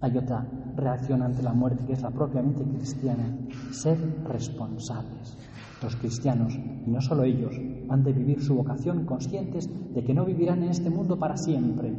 Hay 0.00 0.16
otra 0.16 0.48
reacción 0.76 1.22
ante 1.22 1.42
la 1.42 1.52
muerte 1.52 1.84
que 1.86 1.92
es 1.92 2.02
la 2.02 2.10
propiamente 2.10 2.64
cristiana, 2.64 3.36
ser 3.70 3.98
responsables. 4.24 5.36
Los 5.82 5.96
cristianos, 5.96 6.54
y 6.54 6.90
no 6.90 7.00
solo 7.00 7.24
ellos, 7.24 7.54
han 7.88 8.02
de 8.02 8.12
vivir 8.12 8.40
su 8.42 8.54
vocación 8.54 9.04
conscientes 9.04 9.68
de 9.94 10.02
que 10.02 10.14
no 10.14 10.24
vivirán 10.24 10.62
en 10.62 10.70
este 10.70 10.90
mundo 10.90 11.18
para 11.18 11.36
siempre. 11.36 11.92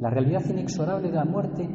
La 0.00 0.10
realidad 0.10 0.42
inexorable 0.48 1.10
de 1.10 1.16
la 1.16 1.24
muerte 1.24 1.68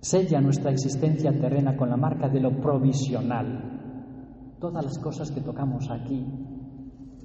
sella 0.00 0.40
nuestra 0.40 0.70
existencia 0.70 1.32
terrena 1.38 1.76
con 1.76 1.90
la 1.90 1.96
marca 1.96 2.28
de 2.28 2.40
lo 2.40 2.60
provisional. 2.60 4.56
Todas 4.60 4.84
las 4.84 4.98
cosas 4.98 5.30
que 5.30 5.40
tocamos 5.40 5.90
aquí, 5.90 6.24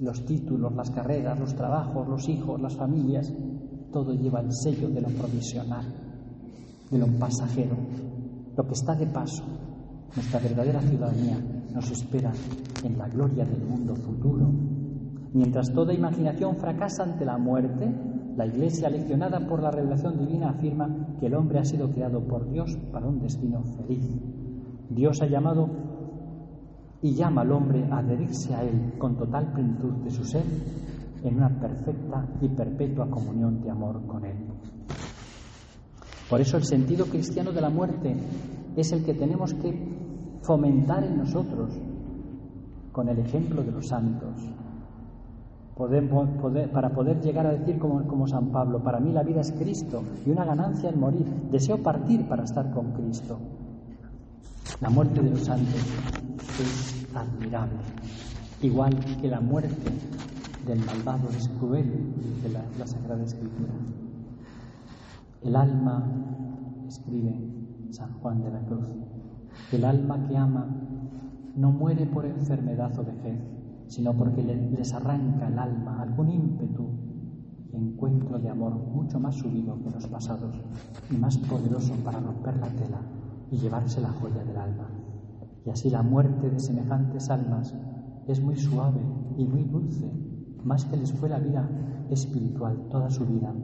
los 0.00 0.24
títulos, 0.24 0.74
las 0.74 0.90
carreras, 0.90 1.38
los 1.38 1.54
trabajos, 1.54 2.08
los 2.08 2.28
hijos, 2.28 2.60
las 2.60 2.76
familias, 2.76 3.32
todo 3.92 4.14
lleva 4.14 4.40
el 4.40 4.52
sello 4.52 4.88
de 4.88 5.00
lo 5.00 5.08
provisional, 5.08 5.84
de 6.90 6.98
lo 6.98 7.06
pasajero, 7.18 7.76
lo 8.56 8.66
que 8.66 8.72
está 8.72 8.94
de 8.94 9.06
paso. 9.06 9.44
Nuestra 10.16 10.40
verdadera 10.40 10.80
ciudadanía 10.80 11.38
nos 11.72 11.90
espera 11.90 12.32
en 12.82 12.98
la 12.98 13.08
gloria 13.08 13.44
del 13.44 13.64
mundo 13.64 13.94
futuro. 13.94 14.50
Mientras 15.32 15.72
toda 15.72 15.94
imaginación 15.94 16.56
fracasa 16.56 17.04
ante 17.04 17.24
la 17.24 17.38
muerte, 17.38 17.88
la 18.36 18.46
Iglesia, 18.46 18.90
leccionada 18.90 19.46
por 19.46 19.62
la 19.62 19.70
revelación 19.70 20.18
divina, 20.18 20.50
afirma 20.50 21.16
que 21.20 21.26
el 21.26 21.34
hombre 21.34 21.58
ha 21.58 21.64
sido 21.64 21.90
creado 21.90 22.20
por 22.20 22.50
Dios 22.50 22.76
para 22.92 23.06
un 23.06 23.20
destino 23.20 23.62
feliz. 23.62 24.04
Dios 24.90 25.20
ha 25.22 25.26
llamado 25.26 25.68
y 27.02 27.14
llama 27.14 27.42
al 27.42 27.52
hombre 27.52 27.84
a 27.90 27.98
adherirse 27.98 28.54
a 28.54 28.62
Él 28.62 28.94
con 28.98 29.16
total 29.16 29.52
plenitud 29.52 29.92
de 30.04 30.10
su 30.10 30.24
ser 30.24 30.44
en 31.24 31.36
una 31.36 31.48
perfecta 31.48 32.26
y 32.40 32.48
perpetua 32.48 33.08
comunión 33.08 33.60
de 33.62 33.70
amor 33.70 34.04
con 34.06 34.24
Él. 34.24 34.36
Por 36.28 36.40
eso 36.40 36.56
el 36.56 36.64
sentido 36.64 37.06
cristiano 37.06 37.52
de 37.52 37.60
la 37.60 37.70
muerte 37.70 38.16
es 38.76 38.92
el 38.92 39.04
que 39.04 39.14
tenemos 39.14 39.54
que 39.54 39.92
fomentar 40.40 41.04
en 41.04 41.18
nosotros 41.18 41.70
con 42.90 43.08
el 43.08 43.18
ejemplo 43.18 43.62
de 43.62 43.70
los 43.70 43.88
santos. 43.88 44.36
para 46.72 46.90
poder 46.90 47.20
llegar 47.20 47.46
a 47.46 47.52
decir 47.52 47.78
como, 47.78 48.06
como 48.06 48.26
San 48.26 48.50
Pablo, 48.50 48.82
para 48.82 49.00
mí 49.00 49.12
la 49.12 49.22
vida 49.22 49.40
es 49.40 49.52
Cristo 49.52 50.02
y 50.24 50.30
una 50.30 50.44
ganancia 50.44 50.90
el 50.90 50.96
morir. 50.96 51.26
Deseo 51.50 51.82
partir 51.82 52.26
para 52.28 52.44
estar 52.44 52.70
con 52.72 52.92
Cristo. 52.92 53.38
La 54.80 54.90
muerte 54.90 55.20
de 55.20 55.30
los 55.30 55.44
santos 55.44 55.74
es 56.60 57.06
admirable, 57.14 57.78
igual 58.62 58.98
que 59.20 59.28
la 59.28 59.40
muerte 59.40 59.90
del 60.66 60.84
malvado 60.84 61.28
es 61.30 61.48
cruel, 61.60 62.14
dice 62.16 62.48
la, 62.48 62.62
la 62.78 62.86
Sagrada 62.86 63.22
Escritura. 63.22 63.72
El 65.42 65.56
alma, 65.56 66.04
escribe 66.86 67.34
San 67.90 68.12
Juan 68.20 68.42
de 68.42 68.50
la 68.50 68.60
Cruz, 68.60 68.86
el 69.72 69.84
alma 69.84 70.26
que 70.28 70.36
ama 70.36 70.66
no 71.56 71.70
muere 71.72 72.06
por 72.06 72.24
enfermedad 72.24 72.98
o 72.98 73.04
vejez, 73.04 73.40
sino 73.88 74.14
porque 74.14 74.42
les 74.42 74.94
arranca 74.94 75.48
el 75.48 75.58
alma 75.58 76.00
algún 76.00 76.30
ímpetu 76.30 76.88
y 77.72 77.76
encuentro 77.76 78.38
de 78.38 78.48
amor 78.48 78.74
mucho 78.74 79.18
más 79.20 79.34
subido 79.34 79.82
que 79.82 79.90
los 79.90 80.06
pasados 80.06 80.54
y 81.10 81.16
más 81.16 81.36
poderoso 81.38 81.94
para 82.04 82.20
romper 82.20 82.56
la 82.56 82.68
tela 82.68 83.00
y 83.50 83.58
llevarse 83.58 84.00
la 84.00 84.10
joya 84.12 84.44
del 84.44 84.56
alma. 84.56 84.88
Y 85.66 85.70
así 85.70 85.90
la 85.90 86.02
muerte 86.02 86.50
de 86.50 86.58
semejantes 86.58 87.30
almas 87.30 87.74
es 88.26 88.40
muy 88.40 88.56
suave 88.56 89.00
y 89.36 89.44
muy 89.44 89.64
dulce, 89.64 90.10
más 90.64 90.84
que 90.84 90.96
les 90.96 91.12
fue 91.12 91.28
la 91.28 91.38
vida 91.38 91.68
espiritual 92.10 92.88
toda 92.90 93.10
su 93.10 93.26
vida, 93.26 93.54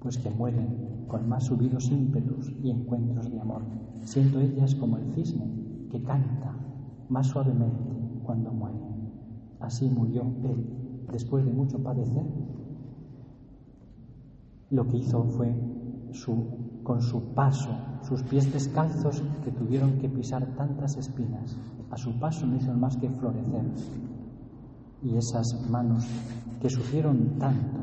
pues 0.00 0.18
que 0.18 0.30
mueren 0.30 1.06
con 1.08 1.28
más 1.28 1.44
subidos 1.44 1.90
ímpetus 1.90 2.52
y 2.62 2.70
encuentros 2.70 3.30
de 3.30 3.40
amor, 3.40 3.62
siendo 4.02 4.40
ellas 4.40 4.74
como 4.74 4.98
el 4.98 5.12
cisne 5.14 5.50
que 5.90 6.02
canta 6.02 6.54
más 7.08 7.26
suavemente 7.28 7.96
cuando 8.22 8.52
muere. 8.52 8.78
Así 9.60 9.88
murió 9.88 10.22
él, 10.44 10.66
después 11.10 11.44
de 11.44 11.52
mucho 11.52 11.82
padecer. 11.82 12.26
Lo 14.70 14.86
que 14.86 14.98
hizo 14.98 15.24
fue 15.24 15.54
su, 16.12 16.82
con 16.82 17.00
su 17.00 17.34
paso, 17.34 17.70
sus 18.02 18.22
pies 18.22 18.52
descalzos 18.52 19.22
que 19.44 19.50
tuvieron 19.50 19.98
que 19.98 20.08
pisar 20.08 20.46
tantas 20.56 20.96
espinas, 20.96 21.56
a 21.90 21.96
su 21.96 22.12
paso 22.18 22.46
no 22.46 22.56
hicieron 22.56 22.80
más 22.80 22.96
que 22.96 23.08
florecer. 23.08 23.64
Y 25.02 25.16
esas 25.16 25.46
manos 25.70 26.06
que 26.60 26.68
sufrieron 26.68 27.38
tanto 27.38 27.78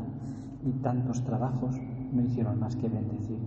y 0.66 0.72
tantos 0.82 1.24
trabajos 1.24 1.76
no 2.14 2.22
hicieron 2.22 2.60
más 2.60 2.76
que 2.76 2.90
bendecir. 2.90 3.40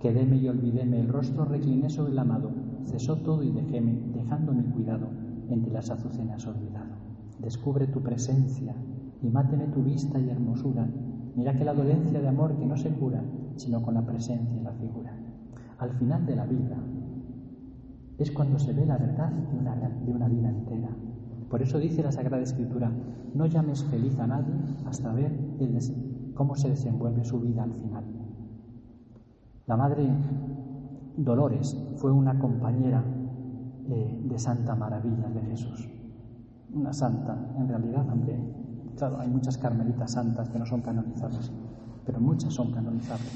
Quedéme 0.00 0.36
y 0.36 0.48
olvidéme 0.48 1.00
el 1.00 1.08
rostro, 1.08 1.44
recliné 1.44 1.90
sobre 1.90 2.12
el 2.12 2.18
amado, 2.18 2.50
cesó 2.86 3.16
todo 3.16 3.42
y 3.42 3.50
dejéme, 3.50 4.00
dejando 4.14 4.52
mi 4.52 4.64
cuidado 4.64 5.08
entre 5.48 5.72
las 5.72 5.90
azucenas 5.90 6.46
olvidado. 6.46 6.94
Descubre 7.38 7.86
tu 7.86 8.00
presencia 8.02 8.74
y 9.22 9.28
máteme 9.28 9.66
tu 9.68 9.82
vista 9.82 10.18
y 10.18 10.30
hermosura. 10.30 10.88
Mira 11.36 11.54
que 11.54 11.64
la 11.64 11.74
dolencia 11.74 12.20
de 12.20 12.28
amor 12.28 12.56
que 12.56 12.66
no 12.66 12.76
se 12.76 12.90
cura, 12.90 13.22
sino 13.56 13.82
con 13.82 13.94
la 13.94 14.04
presencia 14.04 14.56
y 14.56 14.62
la 14.62 14.72
figura. 14.72 15.14
Al 15.78 15.92
final 15.92 16.26
de 16.26 16.36
la 16.36 16.46
vida 16.46 16.76
es 18.18 18.30
cuando 18.30 18.58
se 18.58 18.72
ve 18.72 18.84
la 18.84 18.98
verdad 18.98 19.30
de 19.30 19.58
una, 19.58 19.74
de 19.76 20.12
una 20.12 20.28
vida 20.28 20.50
entera. 20.50 20.90
Por 21.50 21.62
eso 21.62 21.78
dice 21.78 22.02
la 22.02 22.12
Sagrada 22.12 22.42
Escritura, 22.42 22.90
no 23.34 23.44
llames 23.44 23.82
feliz 23.84 24.16
a 24.20 24.26
nadie 24.26 24.54
hasta 24.86 25.12
ver 25.12 25.32
cómo 26.34 26.54
se 26.54 26.70
desenvuelve 26.70 27.24
su 27.24 27.40
vida 27.40 27.64
al 27.64 27.74
final. 27.74 28.04
La 29.66 29.76
Madre 29.76 30.08
Dolores 31.16 31.76
fue 31.96 32.12
una 32.12 32.38
compañera 32.38 33.02
eh, 33.88 34.20
de 34.24 34.38
Santa 34.38 34.76
Maravilla 34.76 35.28
de 35.28 35.42
Jesús. 35.42 35.88
Una 36.72 36.92
santa, 36.92 37.36
en 37.58 37.68
realidad, 37.68 38.06
aunque, 38.08 38.38
claro, 38.96 39.18
hay 39.18 39.28
muchas 39.28 39.58
carmelitas 39.58 40.12
santas 40.12 40.48
que 40.48 40.58
no 40.58 40.66
son 40.66 40.82
canonizadas, 40.82 41.50
pero 42.06 42.20
muchas 42.20 42.54
son 42.54 42.70
canonizadas. 42.70 43.26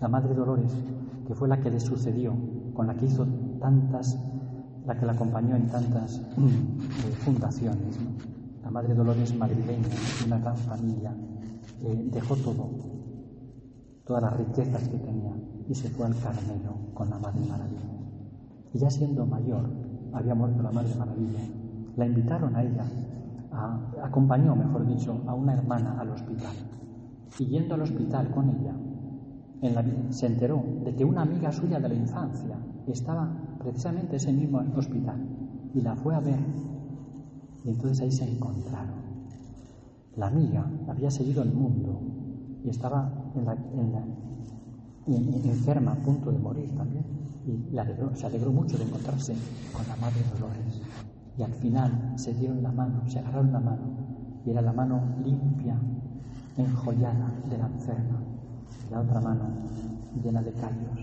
La 0.00 0.08
Madre 0.08 0.34
Dolores, 0.34 0.76
que 1.26 1.34
fue 1.34 1.48
la 1.48 1.60
que 1.60 1.70
le 1.70 1.80
sucedió, 1.80 2.34
con 2.74 2.86
la 2.86 2.94
que 2.94 3.06
hizo 3.06 3.26
tantas, 3.58 4.18
la 4.88 4.98
que 4.98 5.04
la 5.04 5.12
acompañó 5.12 5.54
en 5.54 5.66
tantas 5.68 6.18
eh, 6.18 7.12
fundaciones. 7.18 7.98
La 8.62 8.70
Madre 8.70 8.94
Dolores 8.94 9.36
madrileña, 9.36 9.86
una 10.26 10.38
gran 10.38 10.56
familia, 10.56 11.14
eh, 11.82 12.08
dejó 12.10 12.34
todo, 12.36 12.70
todas 14.06 14.22
las 14.22 14.36
riquezas 14.38 14.88
que 14.88 14.96
tenía, 14.96 15.36
y 15.68 15.74
se 15.74 15.90
fue 15.90 16.06
al 16.06 16.16
Carmelo 16.16 16.94
con 16.94 17.10
la 17.10 17.18
Madre 17.18 17.40
Maravilla. 17.46 17.86
Y 18.72 18.78
ya 18.78 18.88
siendo 18.88 19.26
mayor, 19.26 19.68
había 20.14 20.34
muerto 20.34 20.62
la 20.62 20.70
Madre 20.70 20.94
Maravilla, 20.94 21.40
la 21.94 22.06
invitaron 22.06 22.56
a 22.56 22.62
ella, 22.62 22.84
acompañó, 24.02 24.56
mejor 24.56 24.86
dicho, 24.86 25.20
a 25.26 25.34
una 25.34 25.52
hermana 25.52 26.00
al 26.00 26.12
hospital. 26.12 26.54
Y 27.38 27.44
yendo 27.44 27.74
al 27.74 27.82
hospital 27.82 28.30
con 28.30 28.48
ella, 28.48 28.74
en 29.60 29.74
la, 29.74 29.84
se 30.12 30.26
enteró 30.26 30.64
de 30.82 30.94
que 30.94 31.04
una 31.04 31.22
amiga 31.22 31.52
suya 31.52 31.78
de 31.78 31.88
la 31.90 31.94
infancia 31.94 32.56
estaba 32.86 33.47
precisamente 33.58 34.10
en 34.10 34.16
ese 34.16 34.32
mismo 34.32 34.62
hospital 34.76 35.16
y 35.74 35.80
la 35.80 35.94
fue 35.96 36.14
a 36.14 36.20
ver. 36.20 36.38
Y 37.64 37.70
entonces 37.70 38.00
ahí 38.00 38.12
se 38.12 38.30
encontraron. 38.30 38.98
La 40.16 40.28
amiga 40.28 40.66
había 40.88 41.10
seguido 41.10 41.42
el 41.42 41.52
mundo 41.52 42.00
y 42.64 42.70
estaba 42.70 43.12
enferma 45.44 45.92
a 45.92 45.96
punto 45.96 46.30
de 46.30 46.38
morir 46.38 46.70
también. 46.76 47.04
Y 47.46 47.74
se 48.14 48.26
alegró 48.26 48.52
mucho 48.52 48.76
de 48.76 48.84
encontrarse 48.84 49.34
con 49.72 49.86
la 49.88 49.96
Madre 49.96 50.20
Dolores. 50.34 50.82
Y 51.38 51.42
al 51.42 51.52
final 51.52 52.12
se 52.16 52.34
dieron 52.34 52.62
la 52.62 52.72
mano, 52.72 53.08
se 53.08 53.18
agarraron 53.18 53.52
la 53.52 53.60
mano. 53.60 53.82
Y 54.44 54.50
era 54.50 54.60
la 54.60 54.72
mano 54.72 55.00
limpia, 55.24 55.78
enjollada 56.56 57.32
de 57.48 57.58
la 57.58 57.66
enferma. 57.66 58.20
Y 58.88 58.92
la 58.92 59.00
otra 59.00 59.20
mano 59.20 59.44
llena 60.22 60.42
de 60.42 60.52
callos, 60.52 60.98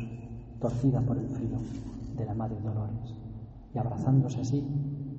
torcida 0.59 1.01
por 1.01 1.17
el 1.17 1.27
frío 1.27 1.57
de 2.17 2.25
la 2.25 2.33
Madre 2.33 2.59
Dolores. 2.61 3.15
Y 3.73 3.77
abrazándose 3.77 4.41
así, 4.41 4.65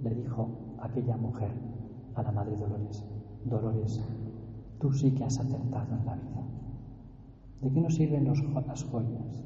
le 0.03 0.15
dijo 0.15 0.49
aquella 0.81 1.17
mujer 1.17 1.51
a 2.15 2.23
la 2.23 2.33
Madre 2.33 2.57
Dolores, 2.57 3.05
Dolores, 3.45 4.01
tú 4.81 4.93
sí 4.93 5.13
que 5.13 5.25
has 5.25 5.39
acertado 5.39 5.95
en 5.95 6.07
la 6.07 6.15
vida. 6.15 6.43
¿De 7.61 7.71
qué 7.71 7.81
nos 7.81 7.95
sirven 7.95 8.27
las 8.27 8.85
joyas? 8.85 9.45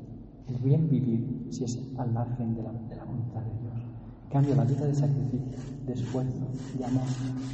El 0.49 0.57
bien 0.59 0.89
vivir 0.89 1.47
si 1.51 1.65
es 1.65 1.79
al 1.99 2.13
margen 2.13 2.55
de 2.55 2.63
la, 2.63 3.05
voluntad 3.05 3.41
de 3.41 3.63
Dios. 3.63 3.87
Cambio, 4.31 4.55
la 4.55 4.65
vida 4.65 4.87
de 4.87 4.95
sacrificio, 4.95 5.59
de 5.87 5.93
esfuerzo, 5.93 6.47
de 6.77 6.85
amor, 6.85 7.05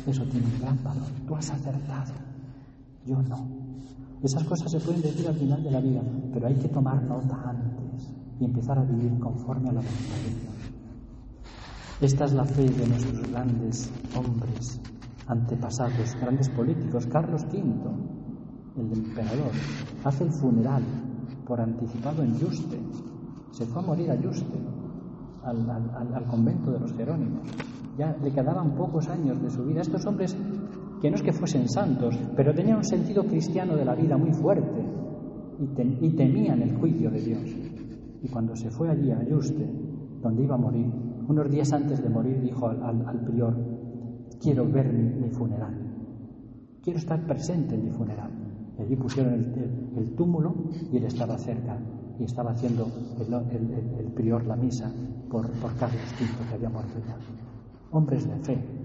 eso 0.07 0.25
tiene 0.25 0.47
un 0.47 0.61
gran 0.61 0.83
valor. 0.83 1.09
Tú 1.27 1.35
has 1.37 1.51
acertado, 1.51 2.13
yo 3.07 3.23
no. 3.23 3.47
Esas 4.23 4.45
cosas 4.45 4.71
se 4.71 4.81
pueden 4.81 5.03
decir 5.03 5.27
al 5.29 5.35
final 5.35 5.63
de 5.63 5.71
la 5.71 5.81
vida, 5.81 6.03
pero 6.33 6.47
hay 6.47 6.55
que 6.55 6.69
tomar 6.69 7.03
nota 7.03 7.51
antes 7.51 7.86
y 8.41 8.45
empezar 8.45 8.79
a 8.79 8.85
vivir 8.85 9.19
conforme 9.19 9.71
a 9.71 9.73
la 9.73 9.81
voluntad 9.81 10.17
de 10.25 10.41
Dios. 10.41 10.57
Esta 12.01 12.25
es 12.27 12.35
la 12.35 12.45
fe 12.45 12.69
de 12.69 12.87
nuestros 12.89 13.31
grandes 13.31 13.91
hombres 14.17 14.81
antepasados, 15.27 16.17
grandes 16.21 16.49
políticos. 16.51 17.07
Carlos 17.07 17.45
V, 17.45 17.63
el 18.77 18.93
emperador, 18.93 19.53
hace 20.05 20.25
el 20.25 20.31
funeral 20.31 20.83
por 21.47 21.61
anticipado 21.61 22.23
en 22.23 22.37
Yuste. 22.39 22.79
Se 23.53 23.65
fue 23.67 23.83
a 23.83 23.87
morir 23.87 24.11
a 24.11 24.17
Yuste, 24.17 24.59
al, 25.45 26.27
convento 26.27 26.71
de 26.73 26.81
los 26.81 26.93
Jerónimos. 26.93 27.49
Ya 27.97 28.15
le 28.23 28.31
quedaban 28.31 28.75
pocos 28.75 29.09
años 29.09 29.41
de 29.41 29.51
su 29.51 29.65
vida. 29.65 29.81
Estos 29.81 30.05
hombres, 30.05 30.37
que 31.01 31.11
no 31.11 31.17
es 31.17 31.23
que 31.23 31.33
fuesen 31.33 31.69
santos, 31.69 32.19
pero 32.37 32.55
tenían 32.55 32.79
un 32.79 32.85
sentido 32.85 33.25
cristiano 33.25 33.75
de 33.75 33.85
la 33.85 33.95
vida 33.95 34.17
muy 34.17 34.33
fuerte 34.33 34.85
y, 35.59 36.11
temían 36.11 36.61
el 36.61 36.77
juicio 36.77 37.11
de 37.11 37.21
Dios. 37.21 37.66
Y 38.27 38.29
cuando 38.29 38.57
se 38.57 38.71
fue 38.71 38.91
allí 38.91 39.13
a 39.13 39.23
Yuste, 39.23 39.71
donde 40.21 40.43
iba 40.43 40.57
a 40.57 40.59
morir, 40.59 40.91
unos 41.29 41.49
días 41.49 41.73
antes 41.73 42.03
de 42.03 42.09
morir 42.09 42.41
dijo 42.41 42.67
al 42.67 43.21
prior, 43.25 43.57
quiero 44.41 44.69
ver 44.69 44.93
mi, 44.93 45.31
funeral, 45.31 45.75
quiero 46.83 46.99
estar 46.99 47.25
presente 47.25 47.77
en 47.77 47.85
mi 47.85 47.91
funeral. 47.93 48.31
Allí 48.81 48.97
pusieron 48.97 49.35
el, 49.35 50.15
túmulo 50.17 50.57
y 50.91 50.97
él 50.97 51.05
estaba 51.05 51.39
cerca 51.39 51.79
y 52.19 52.25
estaba 52.25 52.51
haciendo 52.51 52.89
el, 53.97 54.07
prior 54.07 54.45
la 54.45 54.57
misa 54.57 54.91
por, 55.31 55.49
por 55.61 55.73
Carlos 55.77 56.03
V 56.21 56.49
que 56.49 56.55
había 56.55 56.69
muerto 56.69 56.99
ya. 57.07 57.17
Hombres 57.93 58.27
de 58.29 58.37
fe. 58.39 58.76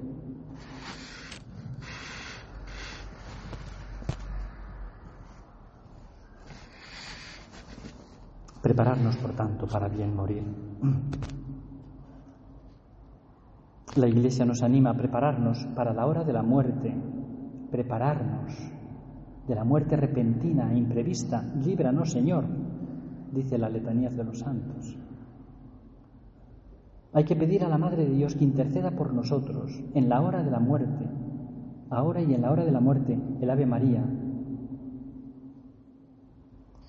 Prepararnos, 8.71 9.17
por 9.17 9.33
tanto, 9.33 9.67
para 9.67 9.89
bien 9.89 10.15
morir. 10.15 10.43
La 13.97 14.07
Iglesia 14.07 14.45
nos 14.45 14.63
anima 14.63 14.91
a 14.91 14.93
prepararnos 14.93 15.67
para 15.75 15.91
la 15.91 16.05
hora 16.05 16.23
de 16.23 16.31
la 16.31 16.41
muerte, 16.41 16.95
prepararnos 17.69 18.53
de 19.45 19.55
la 19.55 19.65
muerte 19.65 19.97
repentina 19.97 20.71
e 20.71 20.77
imprevista. 20.77 21.43
Líbranos, 21.61 22.11
Señor, 22.11 22.45
dice 23.33 23.57
la 23.57 23.67
letanía 23.67 24.09
de 24.09 24.23
los 24.23 24.39
santos. 24.39 24.95
Hay 27.11 27.25
que 27.25 27.35
pedir 27.35 27.65
a 27.65 27.67
la 27.67 27.77
Madre 27.77 28.05
de 28.05 28.15
Dios 28.15 28.35
que 28.35 28.45
interceda 28.45 28.91
por 28.91 29.13
nosotros 29.13 29.83
en 29.93 30.07
la 30.07 30.21
hora 30.21 30.43
de 30.43 30.51
la 30.51 30.61
muerte, 30.61 31.09
ahora 31.89 32.21
y 32.21 32.33
en 32.33 32.41
la 32.41 32.51
hora 32.53 32.63
de 32.63 32.71
la 32.71 32.79
muerte, 32.79 33.19
el 33.41 33.49
Ave 33.49 33.65
María. 33.65 34.05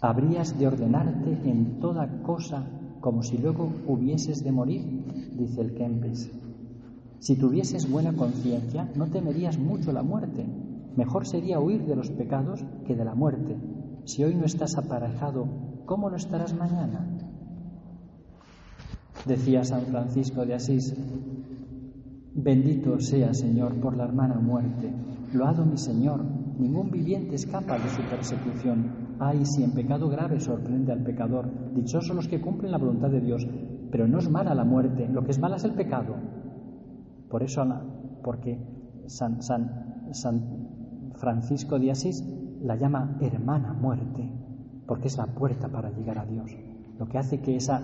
Habrías 0.02 0.58
de 0.58 0.66
ordenarte 0.66 1.48
en 1.48 1.78
toda 1.78 2.22
cosa 2.22 2.66
como 3.00 3.22
si 3.22 3.38
luego 3.38 3.72
hubieses 3.86 4.42
de 4.42 4.50
morir, 4.50 4.82
dice 5.36 5.60
el 5.60 5.74
Kempes. 5.74 6.28
Si 7.20 7.36
tuvieses 7.36 7.88
buena 7.88 8.12
conciencia, 8.12 8.90
no 8.96 9.06
temerías 9.06 9.58
mucho 9.58 9.92
la 9.92 10.02
muerte. 10.02 10.44
Mejor 10.96 11.24
sería 11.24 11.60
huir 11.60 11.86
de 11.86 11.94
los 11.94 12.10
pecados 12.10 12.64
que 12.84 12.96
de 12.96 13.04
la 13.04 13.14
muerte. 13.14 13.56
Si 14.04 14.24
hoy 14.24 14.34
no 14.34 14.44
estás 14.44 14.76
aparejado, 14.76 15.46
¿cómo 15.86 16.10
no 16.10 16.16
estarás 16.16 16.52
mañana? 16.52 17.06
Decía 19.24 19.62
San 19.62 19.82
Francisco 19.82 20.44
de 20.44 20.54
Asís, 20.54 20.96
Bendito 22.34 22.98
sea, 22.98 23.34
Señor, 23.34 23.74
por 23.74 23.96
la 23.96 24.02
hermana 24.02 24.34
muerte. 24.34 24.90
Loado 25.32 25.64
mi 25.64 25.78
Señor, 25.78 26.24
ningún 26.58 26.90
viviente 26.90 27.36
escapa 27.36 27.78
de 27.78 27.88
su 27.88 28.02
persecución. 28.02 29.01
Ay, 29.18 29.44
si 29.44 29.62
en 29.62 29.72
pecado 29.72 30.08
grave 30.08 30.40
sorprende 30.40 30.92
al 30.92 31.02
pecador, 31.02 31.48
dichosos 31.74 32.14
los 32.14 32.28
que 32.28 32.40
cumplen 32.40 32.72
la 32.72 32.78
voluntad 32.78 33.10
de 33.10 33.20
Dios. 33.20 33.46
Pero 33.90 34.08
no 34.08 34.18
es 34.18 34.30
mala 34.30 34.54
la 34.54 34.64
muerte, 34.64 35.08
lo 35.08 35.22
que 35.22 35.30
es 35.30 35.38
mala 35.38 35.56
es 35.56 35.64
el 35.64 35.74
pecado. 35.74 36.14
Por 37.28 37.42
eso, 37.42 37.62
porque 38.22 38.58
San, 39.06 39.38
Francisco 41.14 41.78
de 41.78 41.90
Asís 41.90 42.24
la 42.62 42.76
llama 42.76 43.18
hermana 43.20 43.72
muerte, 43.72 44.30
porque 44.86 45.08
es 45.08 45.16
la 45.16 45.26
puerta 45.26 45.68
para 45.68 45.90
llegar 45.90 46.18
a 46.18 46.26
Dios. 46.26 46.50
Lo 46.98 47.06
que 47.06 47.18
hace 47.18 47.40
que 47.40 47.56
esa 47.56 47.80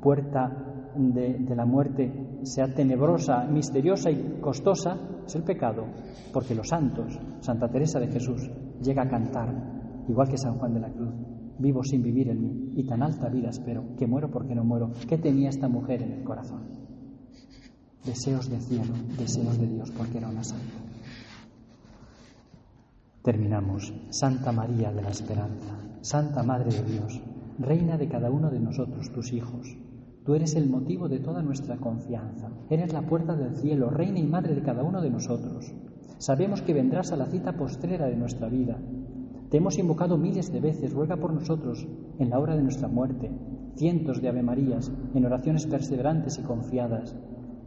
puerta 0.00 0.74
de, 0.96 1.54
la 1.54 1.64
muerte 1.64 2.40
sea 2.42 2.72
tenebrosa, 2.72 3.44
misteriosa 3.44 4.10
y 4.10 4.38
costosa 4.40 4.96
es 5.26 5.34
el 5.34 5.42
pecado, 5.42 5.84
porque 6.32 6.54
los 6.54 6.68
santos, 6.68 7.18
Santa 7.40 7.68
Teresa 7.68 7.98
de 7.98 8.08
Jesús, 8.08 8.50
llega 8.82 9.02
a 9.02 9.08
cantar, 9.08 10.04
igual 10.08 10.28
que 10.28 10.38
San 10.38 10.58
Juan 10.58 10.74
de 10.74 10.80
la 10.80 10.92
Cruz, 10.92 11.14
vivo 11.58 11.82
sin 11.84 12.02
vivir 12.02 12.28
en 12.28 12.42
mí, 12.42 12.72
y 12.76 12.84
tan 12.84 13.02
alta 13.02 13.28
vida 13.28 13.50
espero, 13.50 13.96
que 13.96 14.06
muero 14.06 14.30
porque 14.30 14.54
no 14.54 14.64
muero. 14.64 14.90
¿Qué 15.08 15.18
tenía 15.18 15.48
esta 15.48 15.68
mujer 15.68 16.02
en 16.02 16.12
el 16.12 16.24
corazón? 16.24 16.62
Deseos 18.04 18.50
de 18.50 18.60
cielo, 18.60 18.92
deseos 19.18 19.58
de 19.58 19.66
Dios, 19.66 19.90
porque 19.90 20.18
era 20.18 20.28
una 20.28 20.44
santa. 20.44 20.74
Terminamos. 23.22 23.94
Santa 24.10 24.52
María 24.52 24.92
de 24.92 25.02
la 25.02 25.08
Esperanza, 25.08 25.78
Santa 26.02 26.42
Madre 26.42 26.70
de 26.70 26.82
Dios, 26.82 27.22
Reina 27.58 27.96
de 27.96 28.08
cada 28.08 28.30
uno 28.30 28.50
de 28.50 28.58
nosotros, 28.58 29.12
tus 29.12 29.32
hijos. 29.32 29.76
Tú 30.24 30.34
eres 30.34 30.56
el 30.56 30.68
motivo 30.68 31.08
de 31.08 31.20
toda 31.20 31.40
nuestra 31.40 31.76
confianza. 31.76 32.50
Eres 32.68 32.92
la 32.92 33.02
puerta 33.02 33.36
del 33.36 33.54
cielo, 33.54 33.90
reina 33.90 34.18
y 34.18 34.26
madre 34.26 34.56
de 34.56 34.62
cada 34.62 34.82
uno 34.82 35.00
de 35.00 35.10
nosotros. 35.10 35.72
Sabemos 36.24 36.62
que 36.62 36.72
vendrás 36.72 37.12
a 37.12 37.18
la 37.18 37.26
cita 37.26 37.52
postrera 37.52 38.06
de 38.06 38.16
nuestra 38.16 38.48
vida. 38.48 38.78
Te 39.50 39.58
hemos 39.58 39.78
invocado 39.78 40.16
miles 40.16 40.50
de 40.50 40.58
veces, 40.58 40.94
ruega 40.94 41.18
por 41.18 41.34
nosotros 41.34 41.86
en 42.18 42.30
la 42.30 42.38
hora 42.38 42.56
de 42.56 42.62
nuestra 42.62 42.88
muerte, 42.88 43.30
cientos 43.76 44.22
de 44.22 44.30
Ave 44.30 44.42
Marías, 44.42 44.90
en 45.14 45.26
oraciones 45.26 45.66
perseverantes 45.66 46.38
y 46.38 46.42
confiadas. 46.42 47.14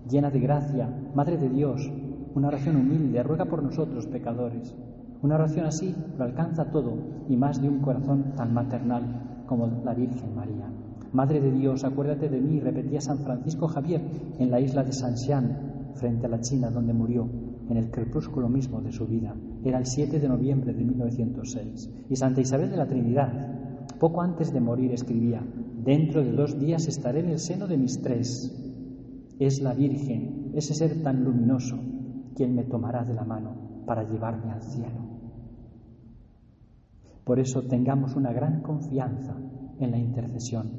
Llena 0.10 0.32
de 0.32 0.40
gracia, 0.40 0.90
Madre 1.14 1.38
de 1.38 1.50
Dios, 1.50 1.88
una 2.34 2.48
oración 2.48 2.78
humilde, 2.78 3.22
ruega 3.22 3.46
por 3.46 3.62
nosotros 3.62 4.08
pecadores. 4.08 4.74
Una 5.22 5.36
oración 5.36 5.68
así 5.68 5.96
lo 6.18 6.24
alcanza 6.24 6.72
todo 6.72 6.98
y 7.30 7.38
más 7.38 7.62
de 7.62 7.70
un 7.70 7.82
corazón 7.82 8.34
tan 8.36 8.56
maternal 8.56 9.44
como 9.46 9.68
la 9.86 9.94
Virgen 9.94 10.34
María. 10.34 10.68
Madre 11.14 11.42
de 11.42 11.52
Dios, 11.52 11.84
acuérdate 11.84 12.28
de 12.28 12.42
mí, 12.42 12.60
repetía 12.60 13.02
San 13.02 13.20
Francisco 13.20 13.68
Javier 13.68 14.02
en 14.40 14.50
la 14.50 14.60
isla 14.60 14.84
de 14.84 14.94
Xian, 14.94 15.92
frente 15.94 16.26
a 16.26 16.30
la 16.30 16.42
China, 16.42 16.72
donde 16.72 16.94
murió, 16.94 17.30
en 17.70 17.78
el 17.78 17.92
crepúsculo 17.92 18.50
mismo 18.50 18.82
de 18.82 18.92
su 18.92 19.08
vida. 19.08 19.36
Era 19.64 19.78
el 19.78 19.86
7 19.86 20.20
de 20.20 20.28
noviembre 20.28 20.74
de 20.74 20.84
1906. 20.84 21.90
Y 22.10 22.16
Santa 22.16 22.42
Isabel 22.42 22.70
de 22.70 22.78
la 22.78 22.88
Trinidad, 22.88 23.88
poco 24.00 24.22
antes 24.22 24.54
de 24.54 24.60
morir, 24.60 24.92
escribía, 24.92 25.46
Dentro 25.88 26.22
de 26.22 26.34
dos 26.34 26.60
días 26.60 26.88
estaré 26.88 27.22
en 27.22 27.30
el 27.30 27.40
seno 27.40 27.66
de 27.66 27.78
mis 27.78 28.02
tres. 28.02 28.54
Es 29.40 29.62
la 29.62 29.74
Virgen, 29.74 30.52
ese 30.54 30.74
ser 30.74 31.02
tan 31.02 31.24
luminoso, 31.24 31.78
quien 32.36 32.56
me 32.56 32.66
tomará 32.66 33.06
de 33.06 33.14
la 33.14 33.24
mano 33.24 33.84
para 33.86 34.04
llevarme 34.04 34.52
al 34.52 34.62
cielo. 34.62 35.08
Por 37.24 37.40
eso 37.40 37.62
tengamos 37.64 38.16
una 38.16 38.34
gran 38.34 38.62
confianza 38.62 39.36
en 39.80 39.92
la 39.92 39.98
intercesión 39.98 40.72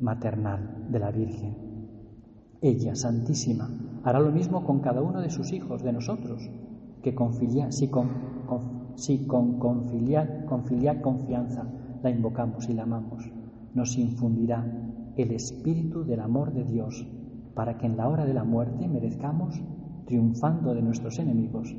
maternal 0.00 0.86
de 0.90 0.98
la 0.98 1.10
Virgen. 1.10 1.56
Ella, 2.60 2.94
Santísima, 2.94 3.68
hará 4.04 4.20
lo 4.20 4.30
mismo 4.30 4.64
con 4.64 4.80
cada 4.80 5.02
uno 5.02 5.20
de 5.20 5.30
sus 5.30 5.52
hijos, 5.52 5.82
de 5.82 5.92
nosotros, 5.92 6.50
que 7.02 7.14
con 7.14 7.32
si 7.34 7.88
con, 7.88 9.58
con 9.58 9.86
confianza 11.00 11.66
la 12.02 12.10
invocamos 12.10 12.68
y 12.68 12.74
la 12.74 12.82
amamos, 12.84 13.30
nos 13.74 13.96
infundirá 13.96 14.64
el 15.16 15.32
espíritu 15.32 16.04
del 16.04 16.20
amor 16.20 16.52
de 16.52 16.64
Dios 16.64 17.06
para 17.54 17.76
que 17.76 17.86
en 17.86 17.96
la 17.96 18.08
hora 18.08 18.24
de 18.24 18.34
la 18.34 18.44
muerte 18.44 18.86
merezcamos, 18.86 19.60
triunfando 20.06 20.74
de 20.74 20.82
nuestros 20.82 21.18
enemigos, 21.18 21.74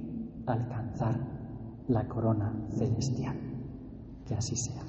alcanzar 0.45 1.15
la 1.87 2.07
corona 2.07 2.53
celestial. 2.69 3.35
Que 4.25 4.35
así 4.35 4.55
sea. 4.55 4.88